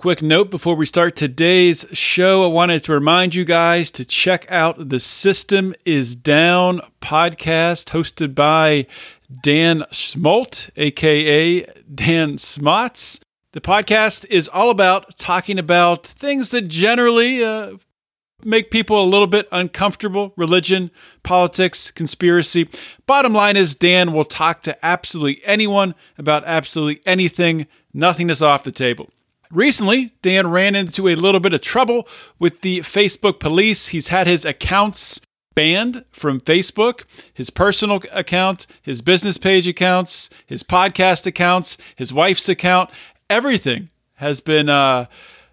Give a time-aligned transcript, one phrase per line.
[0.00, 4.46] Quick note before we start today's show, I wanted to remind you guys to check
[4.48, 8.86] out the System is Down podcast hosted by
[9.42, 13.18] Dan Smolt, aka Dan Smots.
[13.50, 17.72] The podcast is all about talking about things that generally uh,
[18.44, 20.92] make people a little bit uncomfortable religion,
[21.24, 22.68] politics, conspiracy.
[23.06, 27.66] Bottom line is, Dan will talk to absolutely anyone about absolutely anything.
[27.92, 29.10] Nothing is off the table.
[29.50, 32.06] Recently, Dan ran into a little bit of trouble
[32.38, 33.88] with the Facebook police.
[33.88, 35.20] He's had his accounts
[35.54, 37.02] banned from Facebook,
[37.32, 42.90] his personal account, his business page accounts, his podcast accounts, his wife's account.
[43.28, 45.06] Everything has been uh,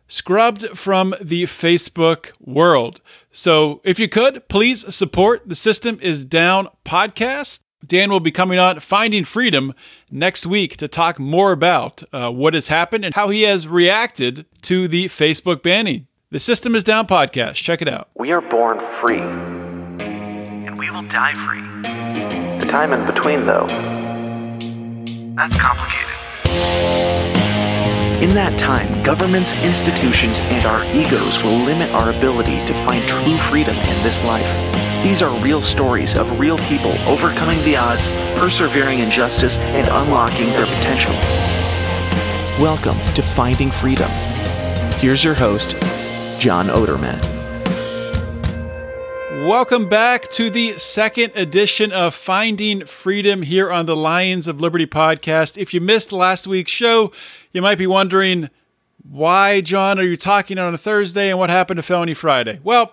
[0.08, 3.02] scrubbed from the Facebook world.
[3.32, 7.65] So if you could, please support the System is Down podcast.
[7.86, 9.74] Dan will be coming on Finding Freedom
[10.10, 14.46] next week to talk more about uh, what has happened and how he has reacted
[14.64, 16.08] to the Facebook banning.
[16.32, 17.56] The System is Down podcast.
[17.56, 18.10] Check it out.
[18.16, 19.20] We are born free.
[19.20, 21.62] And we will die free.
[22.60, 23.68] The time in between, though,
[25.36, 26.02] That's complicated.
[28.24, 33.38] in that time, governments, institutions, and our egos will limit our ability to find true
[33.38, 34.50] freedom in this life.
[35.04, 38.08] These are real stories of real people overcoming the odds,
[38.40, 41.14] persevering in justice, and unlocking their potential.
[42.60, 44.10] Welcome to Finding Freedom.
[45.00, 45.72] Here's your host,
[46.40, 47.24] John Odermatt.
[49.46, 54.88] Welcome back to the second edition of Finding Freedom here on the Lions of Liberty
[54.88, 55.58] podcast.
[55.58, 57.12] If you missed last week's show,
[57.52, 58.50] you might be wondering,
[59.08, 62.60] why, John, are you talking on a Thursday and what happened to Felony Friday?
[62.64, 62.92] Well,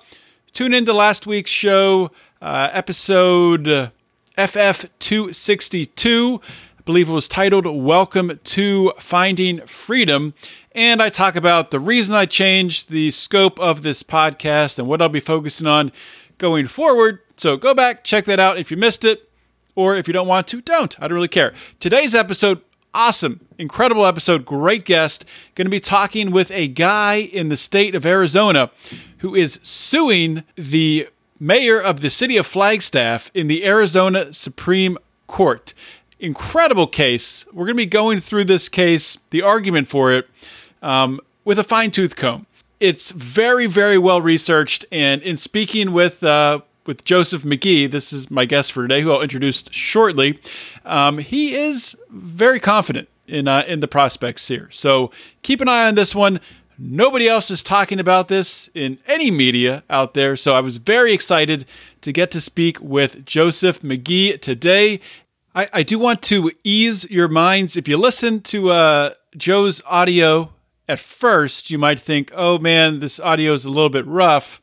[0.53, 3.91] tune into last week's show, uh, episode uh,
[4.37, 6.41] FF262.
[6.43, 10.35] I believe it was titled Welcome to Finding Freedom.
[10.73, 15.01] And I talk about the reason I changed the scope of this podcast and what
[15.01, 15.93] I'll be focusing on
[16.39, 17.21] going forward.
[17.37, 19.31] So go back, check that out if you missed it,
[19.75, 20.95] or if you don't want to, don't.
[21.01, 21.55] I don't really care.
[21.81, 22.61] Today's episode,
[22.95, 25.25] awesome, incredible episode, great guest.
[25.55, 28.71] Going to be talking with a guy in the state of Arizona
[29.19, 31.09] who is suing the
[31.39, 35.75] mayor of the city of Flagstaff in the Arizona Supreme Court.
[36.21, 37.45] Incredible case.
[37.53, 40.29] We're going to be going through this case, the argument for it,
[40.83, 42.47] um, with a fine tooth comb.
[42.79, 44.85] It's very, very well researched.
[44.93, 49.13] And in speaking with uh, with Joseph McGhee, this is my guest for today, who
[49.13, 50.39] I'll introduce shortly.
[50.85, 54.69] Um, he is very confident in uh, in the prospects here.
[54.71, 55.11] So
[55.43, 56.41] keep an eye on this one.
[56.79, 60.37] Nobody else is talking about this in any media out there.
[60.37, 61.65] So I was very excited
[62.01, 65.01] to get to speak with Joseph McGhee today.
[65.55, 67.77] I, I do want to ease your minds.
[67.77, 70.53] If you listen to uh, Joe's audio
[70.89, 74.61] at first, you might think, oh man, this audio is a little bit rough.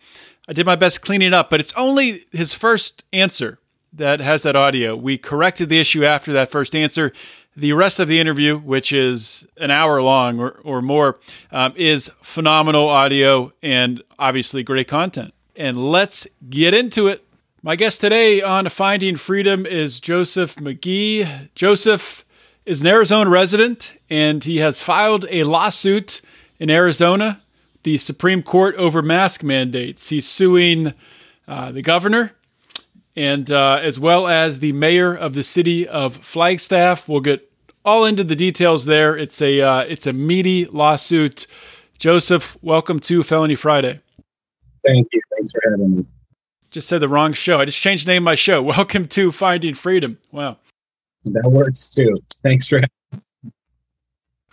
[0.49, 3.59] I did my best cleaning it up, but it's only his first answer
[3.93, 4.95] that has that audio.
[4.95, 7.13] We corrected the issue after that first answer.
[7.55, 11.19] The rest of the interview, which is an hour long or, or more,
[11.51, 15.35] um, is phenomenal audio and obviously great content.
[15.55, 17.23] And let's get into it.
[17.61, 21.49] My guest today on Finding Freedom is Joseph McGhee.
[21.53, 22.25] Joseph
[22.65, 26.21] is an Arizona resident and he has filed a lawsuit
[26.57, 27.39] in Arizona,
[27.84, 30.09] the Supreme Court over mask mandates.
[30.09, 30.94] He's suing
[31.47, 32.34] uh, the governor
[33.16, 37.09] and uh, as well as the mayor of the city of Flagstaff.
[37.09, 37.51] We'll get
[37.84, 39.18] all into the details there.
[39.18, 41.47] It's a uh, it's a meaty lawsuit.
[41.97, 44.00] Joseph, welcome to Felony Friday.
[44.85, 45.22] Thank you.
[45.35, 46.06] Thanks for having me.
[46.72, 47.59] Just said the wrong show.
[47.59, 48.62] I just changed the name of my show.
[48.78, 50.18] Welcome to Finding Freedom.
[50.31, 50.57] Wow.
[51.25, 52.16] That works too.
[52.44, 52.78] Thanks for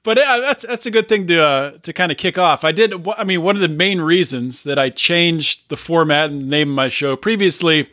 [0.07, 2.63] But uh, that's that's a good thing to uh, to kind of kick off.
[2.63, 2.95] I did.
[3.19, 6.71] I mean, one of the main reasons that I changed the format and the name
[6.71, 7.89] of my show previously,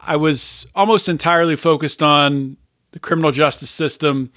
[0.00, 2.56] I was almost entirely focused on
[2.90, 4.32] the criminal justice system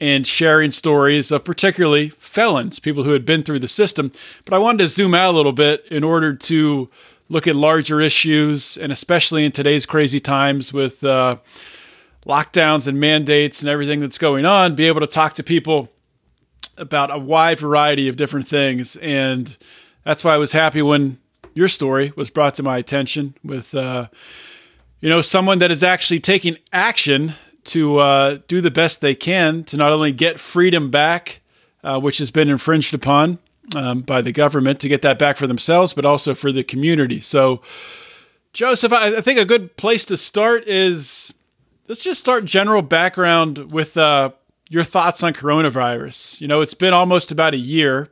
[0.00, 4.10] and sharing stories of particularly felons, people who had been through the system.
[4.46, 6.88] But I wanted to zoom out a little bit in order to
[7.28, 11.36] look at larger issues, and especially in today's crazy times with uh,
[12.26, 15.90] lockdowns and mandates and everything that's going on, be able to talk to people
[16.76, 18.96] about a wide variety of different things.
[18.96, 19.56] And
[20.04, 21.18] that's why I was happy when
[21.54, 24.08] your story was brought to my attention with, uh,
[25.00, 27.34] you know, someone that is actually taking action
[27.64, 31.40] to uh, do the best they can to not only get freedom back,
[31.82, 33.38] uh, which has been infringed upon
[33.74, 37.20] um, by the government, to get that back for themselves, but also for the community.
[37.20, 37.62] So,
[38.52, 41.32] Joseph, I, I think a good place to start is
[41.88, 44.30] let's just start general background with uh,
[44.68, 46.40] your thoughts on coronavirus.
[46.40, 48.10] You know, it's been almost about a year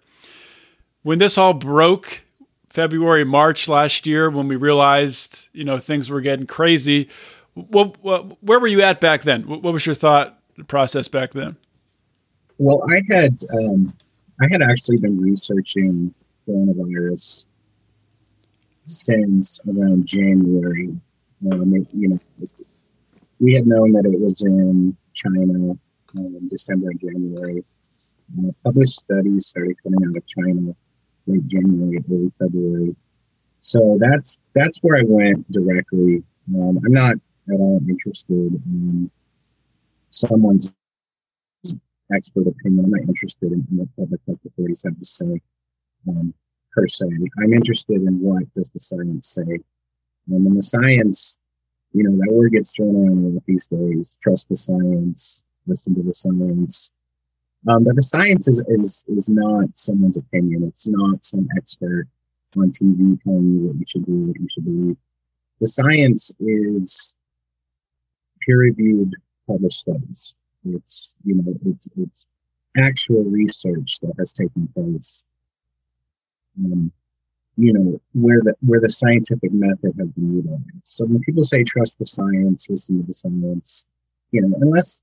[1.03, 2.23] when this all broke,
[2.69, 7.09] February, March last year, when we realized you know things were getting crazy,
[7.55, 9.43] what, what where were you at back then?
[9.43, 10.39] What, was your thought
[10.69, 11.57] process back then?
[12.59, 13.93] Well, I had um,
[14.41, 16.15] I had actually been researching
[16.49, 17.49] coronavirus
[18.87, 20.97] since around January.
[21.51, 22.21] Um, you know,
[23.41, 25.77] we had known that it was in China
[26.19, 27.65] um, December and January.
[28.39, 30.75] Uh, published studies started coming out of China
[31.27, 32.97] late January, early February.
[33.61, 36.23] So that's that's where I went directly.
[36.55, 37.17] Um, I'm not
[37.49, 39.11] at all interested in
[40.11, 40.75] someone's
[42.15, 42.85] expert opinion.
[42.85, 45.41] I'm not interested in, what public health authorities have to say
[46.09, 46.35] um,
[46.73, 47.07] per se.
[47.43, 49.59] I'm interested in what does the science say.
[50.31, 51.39] Um, and the science,
[51.93, 54.19] you know, that word gets thrown around these days.
[54.23, 56.93] Trust the science, listen to the science.
[57.69, 60.65] Um, but the science is, is, is not someone's opinion.
[60.65, 62.09] It's not some expert
[62.57, 64.97] on TV telling you what you should do, what you should believe.
[65.61, 67.15] The science is
[68.41, 69.15] peer-reviewed
[69.47, 70.37] published studies.
[70.65, 72.27] It's, you know, it's, it's
[72.77, 75.25] actual research that has taken place.
[76.59, 76.93] Um,
[77.57, 80.65] you know, where the, where the scientific method has been utilized.
[80.85, 83.87] So when people say trust the science, listen to the science,
[84.31, 85.03] you know, unless,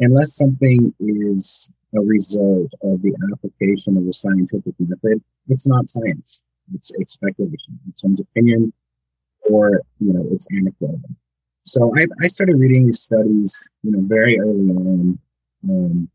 [0.00, 6.44] unless something is a result of the application of the scientific method, it's not science.
[6.74, 7.78] It's, it's speculation.
[7.88, 8.72] It's someone's opinion
[9.50, 11.10] or, you know, it's anecdotal.
[11.64, 15.18] So I, I started reading these studies, you know, very early on.
[15.68, 16.08] Um,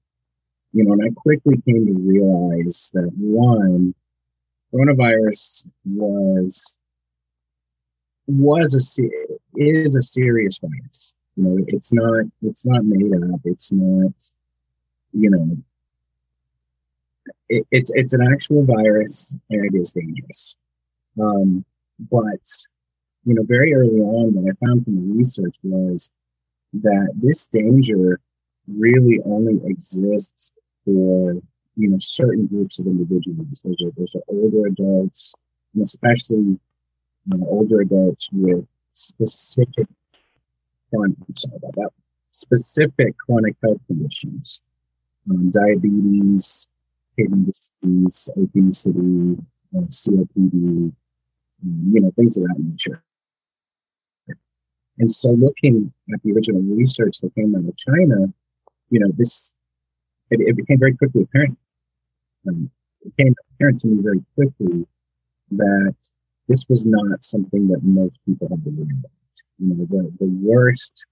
[0.74, 3.94] you know, and I quickly came to realize that one,
[4.74, 6.78] coronavirus was
[8.28, 11.15] was a is a serious virus.
[11.36, 13.42] You know, it's not it's not made up.
[13.44, 14.14] It's not,
[15.12, 15.58] you know,
[17.50, 20.56] it, it's it's an actual virus and it is dangerous.
[21.20, 21.66] Um,
[22.00, 22.40] but
[23.26, 26.12] you know, very early on, what I found from the research was
[26.74, 28.20] that this danger
[28.68, 30.52] really only exists
[30.84, 31.34] for,
[31.76, 33.64] you know, certain groups of individuals.
[33.64, 35.34] Those are, older adults,
[35.74, 36.60] and especially
[37.26, 39.88] you know, older adults with specific
[40.96, 41.90] chronic, sorry about that,
[42.32, 44.62] specific chronic health conditions,
[45.30, 46.68] um, diabetes,
[47.18, 49.38] kidney disease, obesity,
[49.76, 50.92] uh, COPD,
[51.64, 53.02] um, you know, things of that nature.
[54.98, 58.32] And so looking at the original research that came out of China,
[58.90, 59.54] you know, this,
[60.32, 61.58] it, it became very quickly apparent.
[62.48, 62.72] Um,
[63.02, 64.88] it became apparent to me very quickly
[65.52, 65.96] that
[66.48, 69.15] this was not something that most people had about.
[69.60, 71.06] You know, the, the worst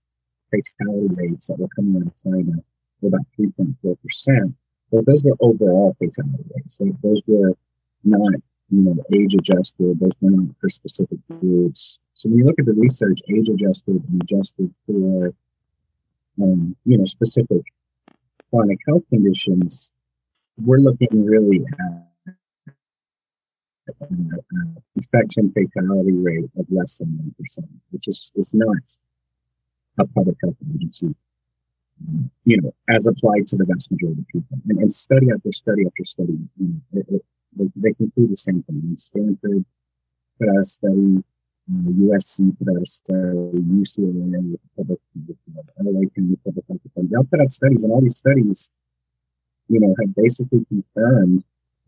[0.51, 2.61] fatality rates that were coming out of China
[3.01, 4.53] were about 3.4%.
[4.91, 6.77] But those were overall fatality rates.
[6.77, 7.53] So those were
[8.03, 8.33] not,
[8.69, 9.99] you know, age adjusted.
[9.99, 11.99] Those were not for specific groups.
[12.13, 15.33] So when you look at the research, age adjusted and adjusted for,
[16.41, 17.63] um, you know, specific
[18.49, 19.91] chronic health conditions,
[20.57, 22.12] we're looking really at
[24.95, 28.77] infection fatality rate of less than 1%, which is, is not
[29.99, 31.15] a public health emergency,
[32.07, 34.57] um, you know, as applied to the vast majority of people.
[34.69, 37.21] And, and study after study after study, you know, it, it,
[37.55, 38.81] they, they conclude the same thing.
[38.83, 39.65] And Stanford
[40.39, 41.23] put out a study
[41.71, 46.11] uh, USC put out a study, UCLA public, uh, LA
[46.43, 47.09] Public Health Fund.
[47.09, 48.69] They'll put out studies, and all these studies,
[49.69, 51.45] you know, have basically confirmed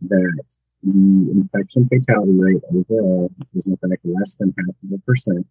[0.08, 0.44] that
[0.86, 5.48] the infection fatality rate overall is in fact less than half of a percent,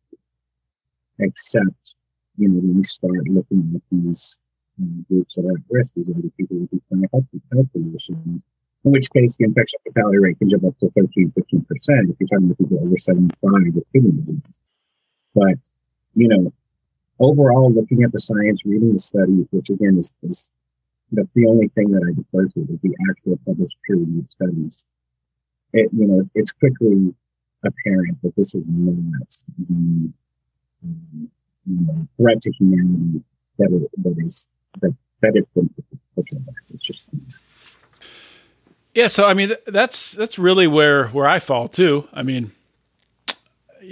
[1.19, 1.99] except,
[2.39, 4.39] you know, when we start looking at these
[4.79, 8.43] um, groups that are at risk, these are the people with chronic health, health conditions,
[8.85, 12.31] in which case the infection fatality rate can jump up to 13, 15% if you're
[12.31, 14.59] talking about people over 75 with kidney disease.
[15.35, 15.59] But,
[16.15, 16.53] you know,
[17.19, 20.53] overall, looking at the science, reading the studies, which again is, is
[21.11, 24.87] that's the only thing that I defer to is the actual published peer-reviewed studies.
[25.75, 27.13] It, you know, it's, quickly
[27.65, 29.27] apparent that this is not
[29.69, 30.13] the
[30.85, 31.31] um,
[31.67, 33.25] you know, threat to humanity
[33.59, 34.49] that it, that is
[34.81, 35.69] that that it's been
[36.15, 36.71] portrayed as.
[36.71, 37.11] It's just
[38.95, 42.07] yeah, so I mean that's that's really where where I fall too.
[42.13, 42.53] I mean,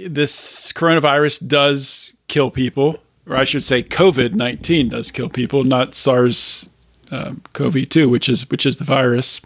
[0.07, 5.95] this coronavirus does kill people, or I should say, COVID nineteen does kill people, not
[5.95, 6.69] SARS
[7.11, 9.41] um, CoV two, which is which is the virus.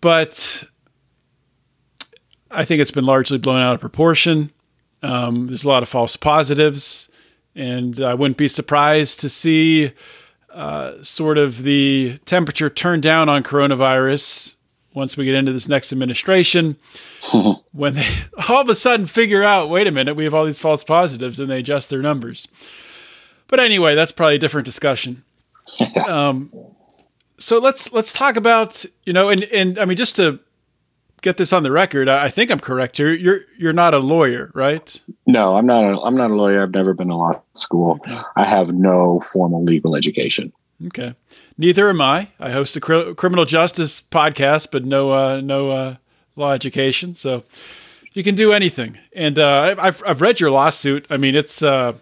[0.00, 0.64] But
[2.54, 4.50] I think it's been largely blown out of proportion.
[5.02, 7.08] Um, there's a lot of false positives,
[7.54, 9.92] and I wouldn't be surprised to see
[10.50, 14.54] uh, sort of the temperature turned down on coronavirus
[14.94, 16.76] once we get into this next administration
[17.72, 18.08] when they
[18.48, 21.40] all of a sudden figure out, wait a minute, we have all these false positives
[21.40, 22.48] and they adjust their numbers.
[23.48, 25.24] But anyway, that's probably a different discussion.
[26.06, 26.52] um,
[27.38, 30.38] so let's let's talk about you know, and and I mean just to
[31.24, 32.98] get this on the record, I, think I'm correct.
[32.98, 35.00] You're you're you're not a lawyer, right?
[35.26, 35.82] No, I'm not.
[35.82, 36.62] A, I'm not a lawyer.
[36.62, 37.98] I've never been to law school.
[38.36, 40.52] I have no formal legal education.
[40.86, 41.14] Okay,
[41.56, 42.28] neither am I.
[42.38, 45.96] I host a cr- criminal justice podcast, but no uh, no uh,
[46.36, 47.14] law education.
[47.14, 47.42] So
[48.12, 48.98] you can do anything.
[49.14, 51.06] And uh, I've I've read your lawsuit.
[51.08, 51.94] I mean, it's uh,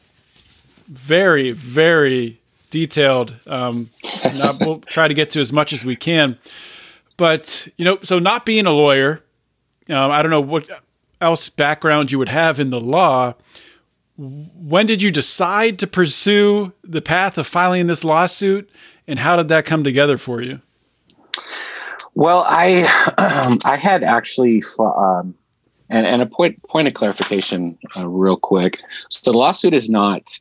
[0.89, 3.37] very very detailed.
[3.47, 3.91] Um,
[4.35, 6.39] not, we'll try to get to as much as we can.
[7.17, 9.23] But you know, so not being a lawyer,
[9.89, 10.69] um, I don't know what
[11.21, 13.35] else background you would have in the law.
[14.17, 18.71] When did you decide to pursue the path of filing this lawsuit,
[19.07, 20.61] and how did that come together for you?
[22.15, 22.79] Well, I
[23.19, 25.35] um, I had actually, um,
[25.89, 28.79] and and a point point of clarification, uh, real quick.
[29.09, 30.39] So the lawsuit is not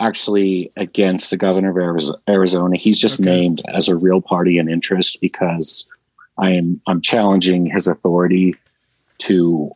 [0.00, 2.76] actually against the governor of Arizona.
[2.76, 3.30] He's just okay.
[3.30, 5.88] named as a real party in interest because
[6.38, 8.54] I am I'm challenging his authority
[9.18, 9.70] to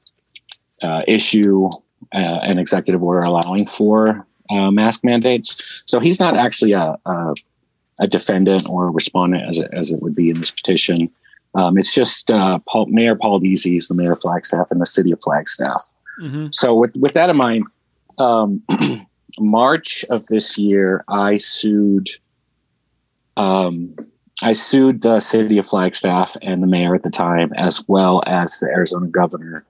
[0.82, 1.66] uh, issue
[2.14, 5.56] uh, an executive order allowing for uh, mask mandates.
[5.86, 7.34] So he's not actually a, a,
[8.00, 11.10] a defendant or a respondent as it, as it would be in this petition.
[11.54, 14.86] Um, it's just uh, Paul, Mayor Paul Deasy is the mayor of Flagstaff and the
[14.86, 15.92] city of Flagstaff.
[16.20, 16.48] Mm-hmm.
[16.52, 17.64] So with with that in mind,
[18.18, 18.62] um,
[19.40, 22.10] March of this year, I sued.
[23.36, 23.94] Um,
[24.42, 28.58] I sued the city of Flagstaff and the mayor at the time, as well as
[28.58, 29.64] the Arizona governor,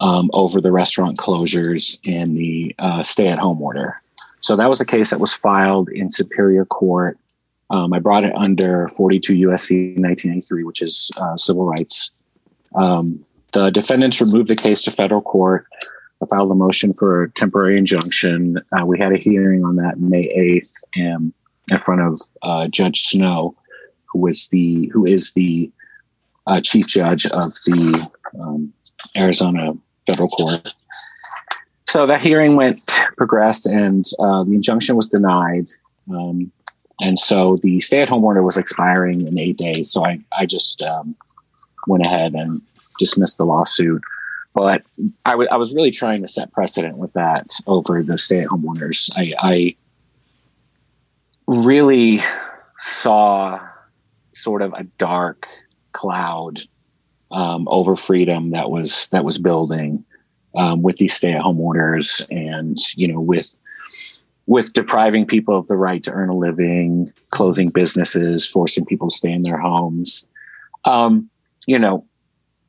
[0.00, 3.94] um, over the restaurant closures and the uh, stay-at-home order.
[4.42, 7.18] So that was a case that was filed in Superior Court.
[7.70, 12.10] Um, I brought it under 42 USC 1983, which is uh, civil rights.
[12.74, 15.66] Um, the defendants removed the case to federal court.
[16.22, 18.58] I filed a motion for a temporary injunction.
[18.78, 21.32] Uh, we had a hearing on that May 8th
[21.70, 23.54] in front of uh, Judge Snow
[24.12, 25.70] who was the who is the
[26.46, 28.72] uh, chief judge of the um,
[29.16, 29.72] Arizona
[30.06, 30.74] federal court.
[31.86, 32.80] So that hearing went
[33.16, 35.68] progressed, and uh, the injunction was denied.
[36.10, 36.50] Um,
[37.00, 39.90] and so the stay-at-home order was expiring in eight days.
[39.90, 41.14] So I I just um,
[41.86, 42.62] went ahead and
[42.98, 44.02] dismissed the lawsuit.
[44.54, 44.82] But
[45.24, 49.08] I, w- I was really trying to set precedent with that over the stay-at-home orders.
[49.16, 49.76] I, I
[51.46, 52.20] really
[52.78, 53.60] saw
[54.34, 55.46] sort of a dark
[55.92, 56.60] cloud
[57.30, 60.04] um, over freedom that was that was building
[60.54, 63.58] um, with these stay-at-home orders, and you know, with
[64.46, 69.16] with depriving people of the right to earn a living, closing businesses, forcing people to
[69.16, 70.26] stay in their homes.
[70.84, 71.30] Um,
[71.66, 72.04] you know,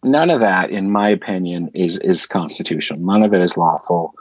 [0.03, 2.99] none of that, in my opinion, is is constitutional.
[2.99, 4.13] None of it is lawful.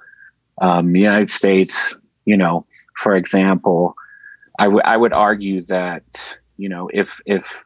[0.61, 1.95] Um, the United States,
[2.25, 2.67] you know,
[2.99, 3.95] for example,
[4.59, 7.65] I, w- I would argue that you know, if if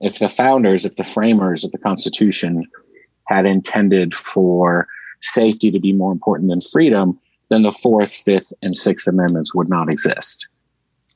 [0.00, 2.64] if the founders, if the framers of the Constitution
[3.28, 4.88] had intended for
[5.20, 7.16] safety to be more important than freedom,
[7.48, 10.48] then the Fourth, Fifth, and Sixth Amendments would not exist.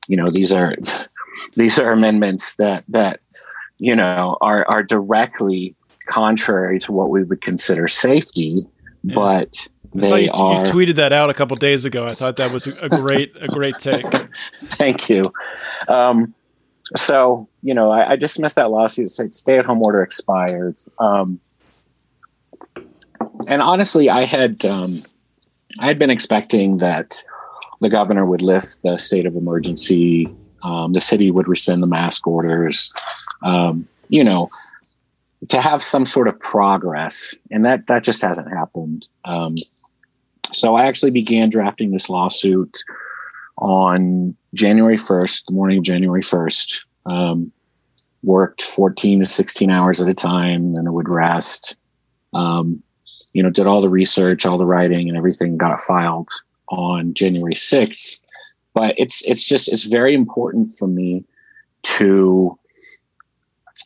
[0.06, 0.76] You know, these are
[1.56, 3.18] these are amendments that that
[3.78, 5.75] you know are are directly
[6.06, 8.60] contrary to what we would consider safety,
[9.02, 9.14] yeah.
[9.16, 10.58] but they you, are.
[10.58, 12.04] You tweeted that out a couple days ago.
[12.04, 14.06] I thought that was a great a great take.
[14.66, 15.25] Thank you.
[15.88, 16.32] Um,
[16.97, 19.11] so you know, I, I dismissed that lawsuit.
[19.11, 20.76] Said stay at home order expired.
[20.99, 21.40] Um,
[23.47, 25.02] and honestly, I had um,
[25.78, 27.23] I had been expecting that
[27.80, 30.35] the governor would lift the state of emergency.
[30.62, 32.92] Um, the city would rescind the mask orders.
[33.42, 34.49] Um, you know,
[35.49, 39.07] to have some sort of progress, and that that just hasn't happened.
[39.25, 39.54] Um,
[40.52, 42.78] so I actually began drafting this lawsuit
[43.59, 46.85] on January 1st, the morning of January 1st.
[47.07, 47.52] Um,
[48.23, 51.76] worked 14 to 16 hours at a time, then I would rest.
[52.33, 52.83] Um,
[53.33, 56.28] you know, did all the research, all the writing, and everything got filed
[56.69, 58.21] on January 6th.
[58.75, 61.25] But it's it's just it's very important for me
[61.83, 62.59] to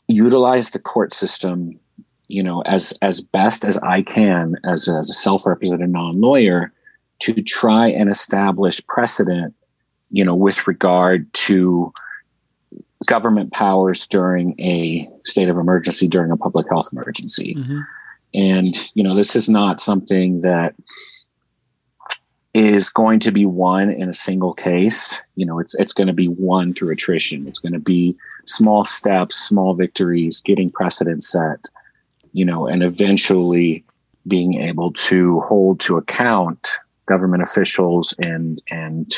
[0.09, 1.78] utilize the court system,
[2.28, 6.73] you know, as as best as I can as a, as a self-represented non-lawyer
[7.21, 9.54] to try and establish precedent
[10.12, 11.92] you know, with regard to
[13.07, 17.57] government powers during a state of emergency, during a public health emergency.
[17.57, 17.81] Mm-hmm.
[18.35, 20.75] And, you know, this is not something that
[22.54, 25.21] is going to be won in a single case.
[25.37, 27.47] You know, it's it's going to be won through attrition.
[27.47, 28.16] It's going to be
[28.47, 31.66] small steps, small victories, getting precedent set.
[32.33, 33.85] You know, and eventually
[34.26, 36.69] being able to hold to account
[37.07, 39.14] government officials and and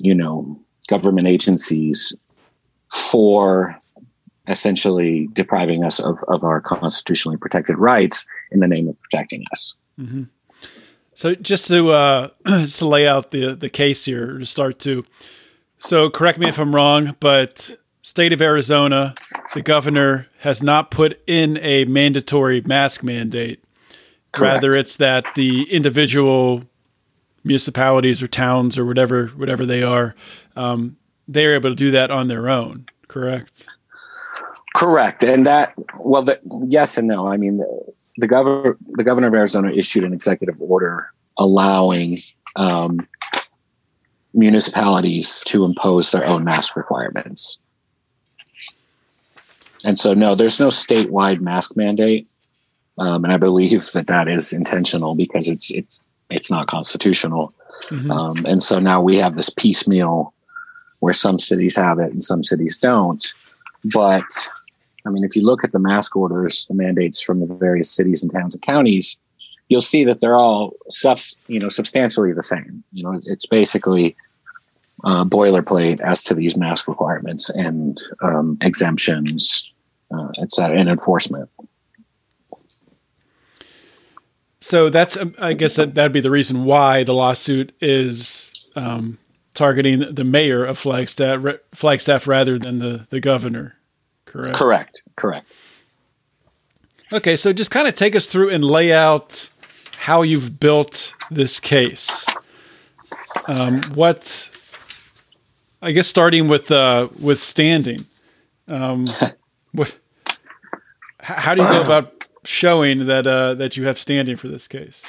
[0.00, 0.58] you know
[0.88, 2.14] government agencies
[2.90, 3.80] for
[4.48, 9.74] essentially depriving us of, of our constitutionally protected rights in the name of protecting us.
[9.98, 10.24] Mm-hmm.
[11.14, 15.04] So just to uh, just to lay out the the case here to start to,
[15.78, 19.14] so correct me if I'm wrong, but state of Arizona,
[19.54, 23.64] the governor has not put in a mandatory mask mandate.
[24.32, 24.54] Correct.
[24.54, 26.64] Rather, it's that the individual
[27.44, 30.14] municipalities or towns or whatever whatever they are,
[30.56, 30.96] um,
[31.28, 32.86] they are able to do that on their own.
[33.08, 33.66] Correct.
[34.76, 37.28] Correct, and that well, the, yes and no.
[37.28, 42.18] I mean, the, the governor the governor of Arizona issued an executive order allowing
[42.56, 43.00] um,
[44.32, 47.60] municipalities to impose their own mask requirements.
[49.84, 52.26] And so, no, there's no statewide mask mandate,
[52.98, 56.02] um, and I believe that that is intentional because it's it's
[56.34, 57.52] it's not constitutional.
[57.84, 58.10] Mm-hmm.
[58.10, 60.32] Um, and so now we have this piecemeal
[61.00, 63.24] where some cities have it and some cities don't.
[63.92, 64.24] But
[65.06, 68.22] I mean, if you look at the mask orders, the mandates from the various cities
[68.22, 69.20] and towns and counties,
[69.68, 72.82] you'll see that they're all subs, you know, substantially the same.
[72.92, 74.16] You know, it's basically
[75.04, 79.74] uh, boilerplate as to these mask requirements and um, exemptions,
[80.10, 81.50] uh, et cetera, and enforcement.
[84.64, 89.18] So that's, um, I guess that that'd be the reason why the lawsuit is um,
[89.52, 91.44] targeting the mayor of Flagstaff,
[91.74, 93.76] Flagstaff rather than the the governor
[94.24, 94.56] correct?
[94.56, 95.02] Correct.
[95.16, 95.54] Correct.
[97.12, 99.50] Okay, so just kind of take us through and lay out
[99.98, 102.26] how you've built this case.
[103.46, 104.48] Um, what,
[105.82, 108.06] I guess, starting with uh, with standing.
[108.66, 109.04] Um,
[109.72, 109.94] what?
[111.20, 115.02] How do you go about showing that uh, that you have standing for this case?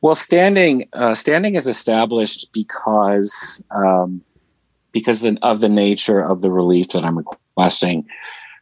[0.00, 4.22] Well, standing uh, standing is established because um,
[4.92, 8.06] because the, of the nature of the relief that I'm requesting.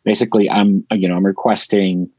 [0.05, 2.11] Basically, I'm you know I'm requesting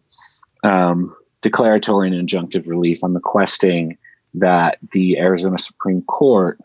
[0.64, 3.04] um, declaratory and injunctive relief.
[3.04, 3.98] I'm requesting
[4.36, 6.60] that the Arizona Supreme Court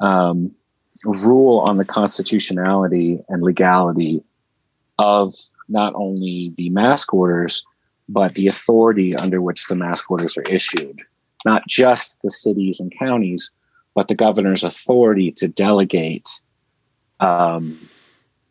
[0.00, 0.54] um,
[1.04, 4.22] rule on the constitutionality and legality
[4.98, 5.34] of
[5.68, 7.64] not only the mask orders,
[8.08, 11.00] but the authority under which the mask orders are issued.
[11.44, 13.50] Not just the cities and counties,
[13.94, 16.28] but the governor's authority to delegate
[17.20, 17.78] um,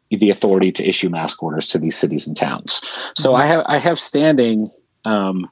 [0.09, 2.81] the authority to issue mask orders to these cities and towns.
[3.15, 3.41] So mm-hmm.
[3.41, 4.67] I have I have standing,
[5.05, 5.45] um,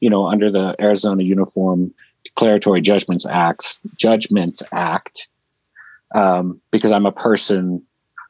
[0.00, 1.92] you know, under the Arizona Uniform
[2.24, 5.28] Declaratory Judgments Act, Judgments Act,
[6.14, 7.82] um, because I'm a person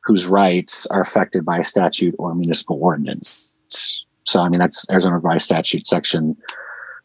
[0.05, 3.47] whose rights are affected by a statute or municipal ordinance.
[4.25, 6.37] So I mean that's Arizona Revised Statute Section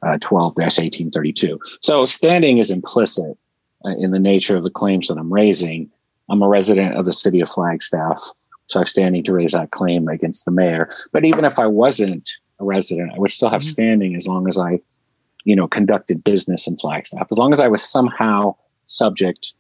[0.04, 1.58] uh, 12-1832.
[1.82, 3.38] So standing is implicit
[3.86, 5.90] uh, in the nature of the claims that I'm raising.
[6.30, 8.22] I'm a resident of the city of Flagstaff.
[8.68, 10.90] So I'm standing to raise that claim against the mayor.
[11.12, 13.70] But even if I wasn't a resident, I would still have mm-hmm.
[13.70, 14.80] standing as long as I,
[15.44, 17.28] you know, conducted business in Flagstaff.
[17.30, 18.56] As long as I was somehow
[18.88, 19.54] subject,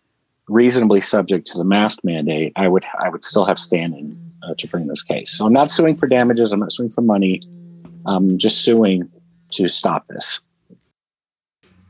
[0.47, 4.67] reasonably subject to the mask mandate, I would I would still have standing uh, to
[4.67, 5.31] bring this case.
[5.31, 6.51] So I'm not suing for damages.
[6.51, 7.41] I'm not suing for money.
[8.05, 9.09] I'm just suing
[9.51, 10.39] to stop this.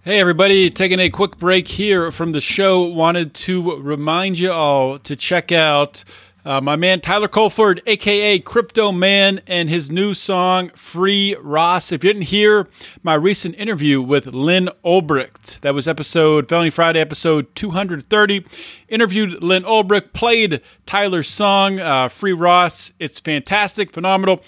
[0.02, 2.84] Hey, everybody, taking a quick break here from the show.
[2.84, 6.04] Wanted to remind you all to check out
[6.46, 11.92] uh, my man Tyler Colford, aka Crypto Man, and his new song Free Ross.
[11.92, 12.68] If you didn't hear
[13.02, 18.46] my recent interview with Lynn Ulbricht, that was episode Felony Friday, episode 230.
[18.88, 22.94] Interviewed Lynn Ulbricht, played Tyler's song uh, Free Ross.
[23.00, 24.44] It's fantastic, phenomenal.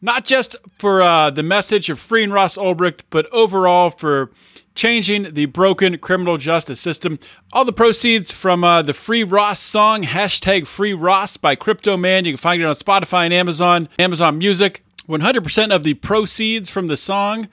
[0.00, 4.30] Not just for uh, the message of freeing Ross Ulbricht, but overall for
[4.74, 7.18] changing the broken criminal justice system.
[7.52, 12.24] All the proceeds from uh, the Free Ross song, hashtag Free Ross by Crypto Man.
[12.24, 14.84] You can find it on Spotify and Amazon, Amazon Music.
[15.08, 17.48] 100% of the proceeds from the song,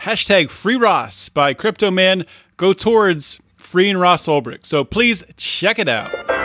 [0.00, 2.24] hashtag Free Ross by Crypto Man,
[2.56, 4.66] go towards freeing Ross Ulbricht.
[4.66, 6.43] So please check it out.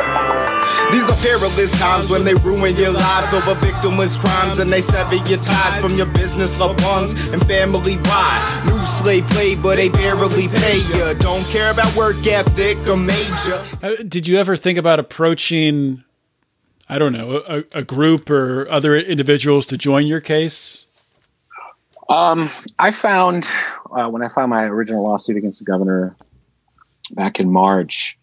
[0.92, 5.16] These are perilous times when they ruin your lives over victimless crimes and they sever
[5.16, 7.98] your ties from your business, loved ones, and family.
[7.98, 8.64] Why?
[8.66, 11.14] New slave labor, they barely pay you.
[11.20, 13.64] Don't care about work ethic or major.
[13.84, 16.04] Uh, did you ever think about approaching,
[16.88, 20.86] I don't know, a, a group or other individuals to join your case?
[22.10, 23.48] Um, I found
[23.92, 26.16] uh, when I filed my original lawsuit against the governor
[27.12, 28.18] back in March,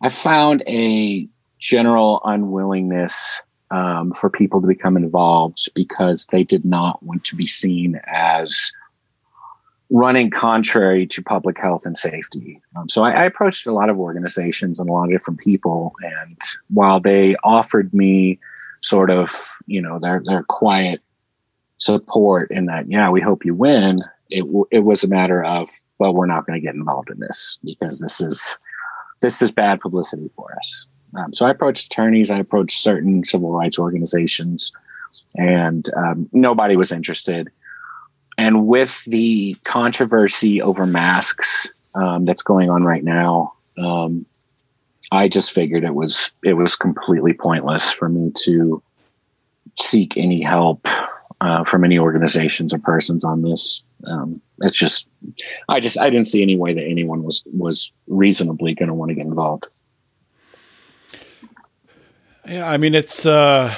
[0.00, 1.28] I found a
[1.62, 7.46] general unwillingness um, for people to become involved because they did not want to be
[7.46, 8.72] seen as
[9.88, 12.60] running contrary to public health and safety.
[12.76, 15.92] Um, so I, I, approached a lot of organizations and a lot of different people,
[16.02, 18.40] and while they offered me
[18.82, 19.30] sort of,
[19.66, 21.00] you know, their their quiet
[21.76, 24.02] support in that, yeah, we hope you win.
[24.30, 27.58] It it was a matter of, well, we're not going to get involved in this
[27.62, 28.58] because this is
[29.20, 30.88] this is bad publicity for us.
[31.16, 34.72] Um, so I approached attorneys, I approached certain civil rights organizations,
[35.36, 37.50] and um, nobody was interested.
[38.38, 44.24] And with the controversy over masks um, that's going on right now, um,
[45.10, 48.82] I just figured it was it was completely pointless for me to
[49.78, 50.86] seek any help
[51.42, 53.82] uh, from any organizations or persons on this.
[54.06, 55.08] Um, it's just,
[55.68, 59.10] I just, I didn't see any way that anyone was was reasonably going to want
[59.10, 59.66] to get involved.
[62.46, 63.74] Yeah, I mean it's uh,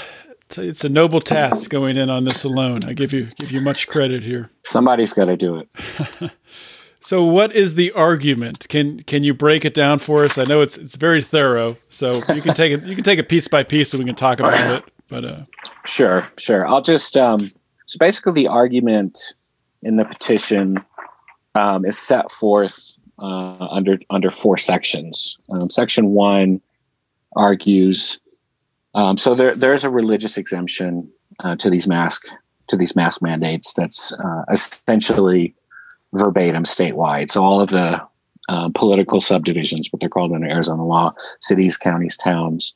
[0.57, 2.81] it's a noble task going in on this alone.
[2.87, 4.51] I give you give you much credit here.
[4.63, 6.31] Somebody's got to do it.
[7.01, 8.67] so, what is the argument?
[8.69, 10.39] Can can you break it down for us?
[10.39, 13.29] I know it's it's very thorough, so you can take it you can take it
[13.29, 14.85] piece by piece, so we can talk about it.
[15.09, 15.41] But uh,
[15.85, 16.67] sure, sure.
[16.67, 17.51] I'll just um,
[17.87, 19.35] so basically the argument
[19.83, 20.79] in the petition
[21.55, 25.39] um, is set forth uh, under under four sections.
[25.51, 26.61] Um, section one
[27.37, 28.21] argues
[28.95, 32.27] um, so there there's a religious exemption uh, to these mask
[32.69, 35.55] to these mask mandates that's uh, essentially
[36.15, 37.31] verbatim statewide.
[37.31, 38.01] So all of the
[38.49, 42.75] uh, political subdivisions, what they're called under Arizona law, cities, counties, towns,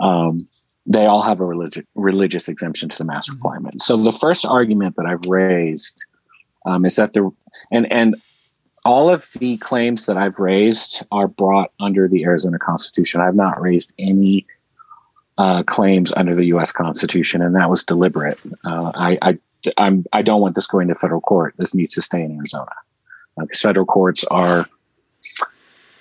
[0.00, 0.48] um,
[0.86, 3.38] they all have a religious religious exemption to the mask mm-hmm.
[3.38, 3.82] requirement.
[3.82, 6.04] So the first argument that I've raised
[6.66, 7.30] um, is that the
[7.70, 8.16] and and
[8.84, 13.20] all of the claims that I've raised are brought under the Arizona Constitution.
[13.20, 14.46] I've not raised any
[15.38, 16.72] uh, claims under the U.S.
[16.72, 18.38] Constitution, and that was deliberate.
[18.64, 19.38] Uh, I, I
[19.76, 21.54] I'm I don't want this going to federal court.
[21.56, 22.72] This needs to stay in Arizona
[23.38, 24.66] because federal courts are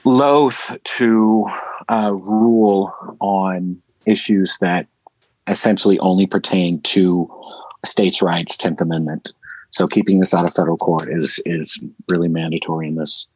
[0.04, 1.47] loath to
[1.89, 4.88] uh, rule on issues that
[5.47, 7.32] essentially only pertain to
[7.86, 9.34] states' rights, Tenth Amendment.
[9.69, 13.28] So keeping this out of federal court is is really mandatory in this.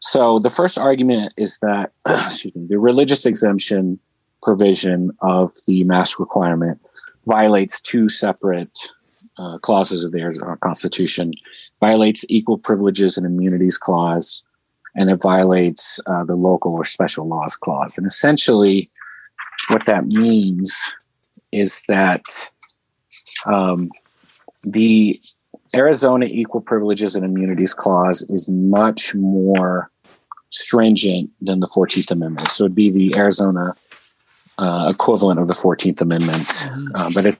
[0.00, 4.00] So the first argument is that excuse me, the religious exemption
[4.42, 6.80] provision of the mask requirement
[7.26, 8.78] violates two separate
[9.38, 11.32] uh, clauses of the Arizona Constitution,
[11.80, 14.44] violates equal privileges and immunities clause,
[14.96, 17.98] and it violates uh, the local or special laws clause.
[17.98, 18.90] And essentially,
[19.68, 20.92] what that means
[21.52, 22.22] is that
[23.46, 23.90] um,
[24.64, 25.20] the
[25.76, 29.90] Arizona Equal Privileges and Immunities Clause is much more
[30.50, 32.48] stringent than the 14th Amendment.
[32.48, 33.74] So it'd be the Arizona
[34.58, 36.46] uh, equivalent of the 14th Amendment.
[36.46, 36.96] Mm-hmm.
[36.96, 37.38] Uh, but it,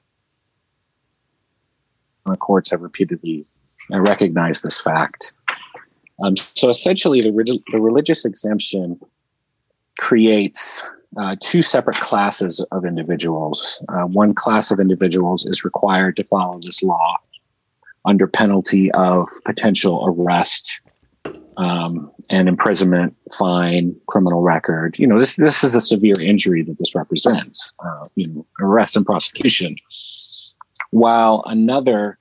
[2.27, 3.45] the courts have repeatedly
[3.91, 5.33] recognized this fact.
[6.23, 9.01] Um, so essentially, the, the religious exemption
[9.99, 13.83] creates uh, two separate classes of individuals.
[13.89, 17.17] Uh, one class of individuals is required to follow this law
[18.05, 20.81] under penalty of potential arrest
[21.59, 24.99] um, and imprisonment, fine, criminal record.
[24.99, 27.73] You know, this this is a severe injury that this represents.
[27.85, 29.77] Uh, you know, arrest and prosecution.
[30.91, 32.19] While another,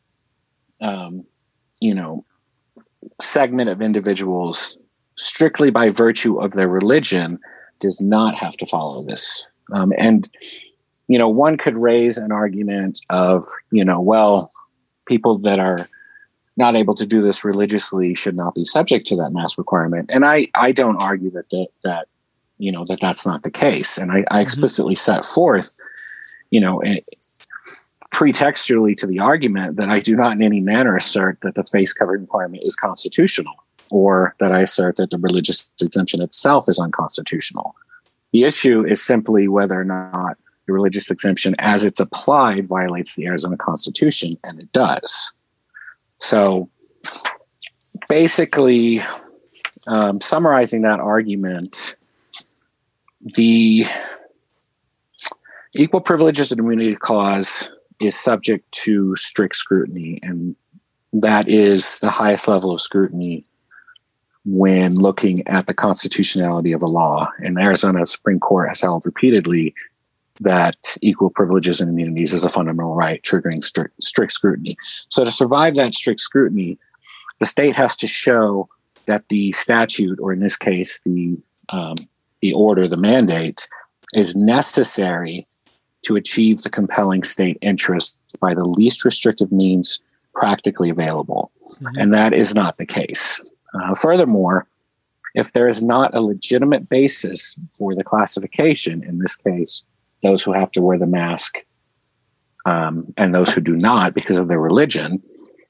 [0.82, 1.23] um,
[1.80, 2.26] you know,
[3.21, 4.78] segment of individuals,
[5.15, 7.39] strictly by virtue of their religion,
[7.80, 9.47] does not have to follow this.
[9.71, 10.28] Um, and
[11.08, 14.52] you know, one could raise an argument of, you know, well,
[15.06, 15.88] people that are
[16.57, 20.09] not able to do this religiously should not be subject to that mask requirement.
[20.11, 22.07] And I, I don't argue that that, that
[22.57, 23.97] you know that that's not the case.
[23.97, 24.39] And I, I mm-hmm.
[24.39, 25.11] explicitly mm-hmm.
[25.11, 25.73] set forth,
[26.49, 26.81] you know,
[28.13, 31.93] pretextually to the argument that I do not in any manner assert that the face
[31.93, 33.53] covering requirement is constitutional,
[33.91, 37.75] or that I assert that the religious exemption itself is unconstitutional.
[38.31, 43.25] The issue is simply whether or not the religious exemption, as it's applied, violates the
[43.25, 45.31] Arizona Constitution, and it does.
[46.19, 46.69] So
[48.10, 49.03] basically,
[49.88, 51.95] um, summarizing that argument,
[53.36, 53.86] the
[55.75, 57.67] Equal Privileges and Immunity Clause
[57.99, 60.56] is subject to strict scrutiny, and
[61.13, 63.43] that is the highest level of scrutiny
[64.45, 67.30] when looking at the constitutionality of a law.
[67.39, 69.73] And Arizona Supreme Court has held repeatedly
[70.41, 74.76] that equal privileges and immunities is a fundamental right, triggering strict, strict scrutiny.
[75.10, 76.78] So, to survive that strict scrutiny,
[77.39, 78.69] the state has to show
[79.06, 81.38] that the statute, or in this case, the
[81.69, 81.95] um,
[82.41, 83.67] the order, the mandate,
[84.15, 85.47] is necessary
[86.04, 90.00] to achieve the compelling state interest by the least restrictive means
[90.36, 91.52] practically available.
[91.71, 92.02] Mm-hmm.
[92.02, 93.41] And that is not the case.
[93.73, 94.67] Uh, furthermore,
[95.34, 99.84] if there is not a legitimate basis for the classification, in this case,
[100.23, 101.60] those who have to wear the mask
[102.65, 105.21] um, and those who do not because of their religion,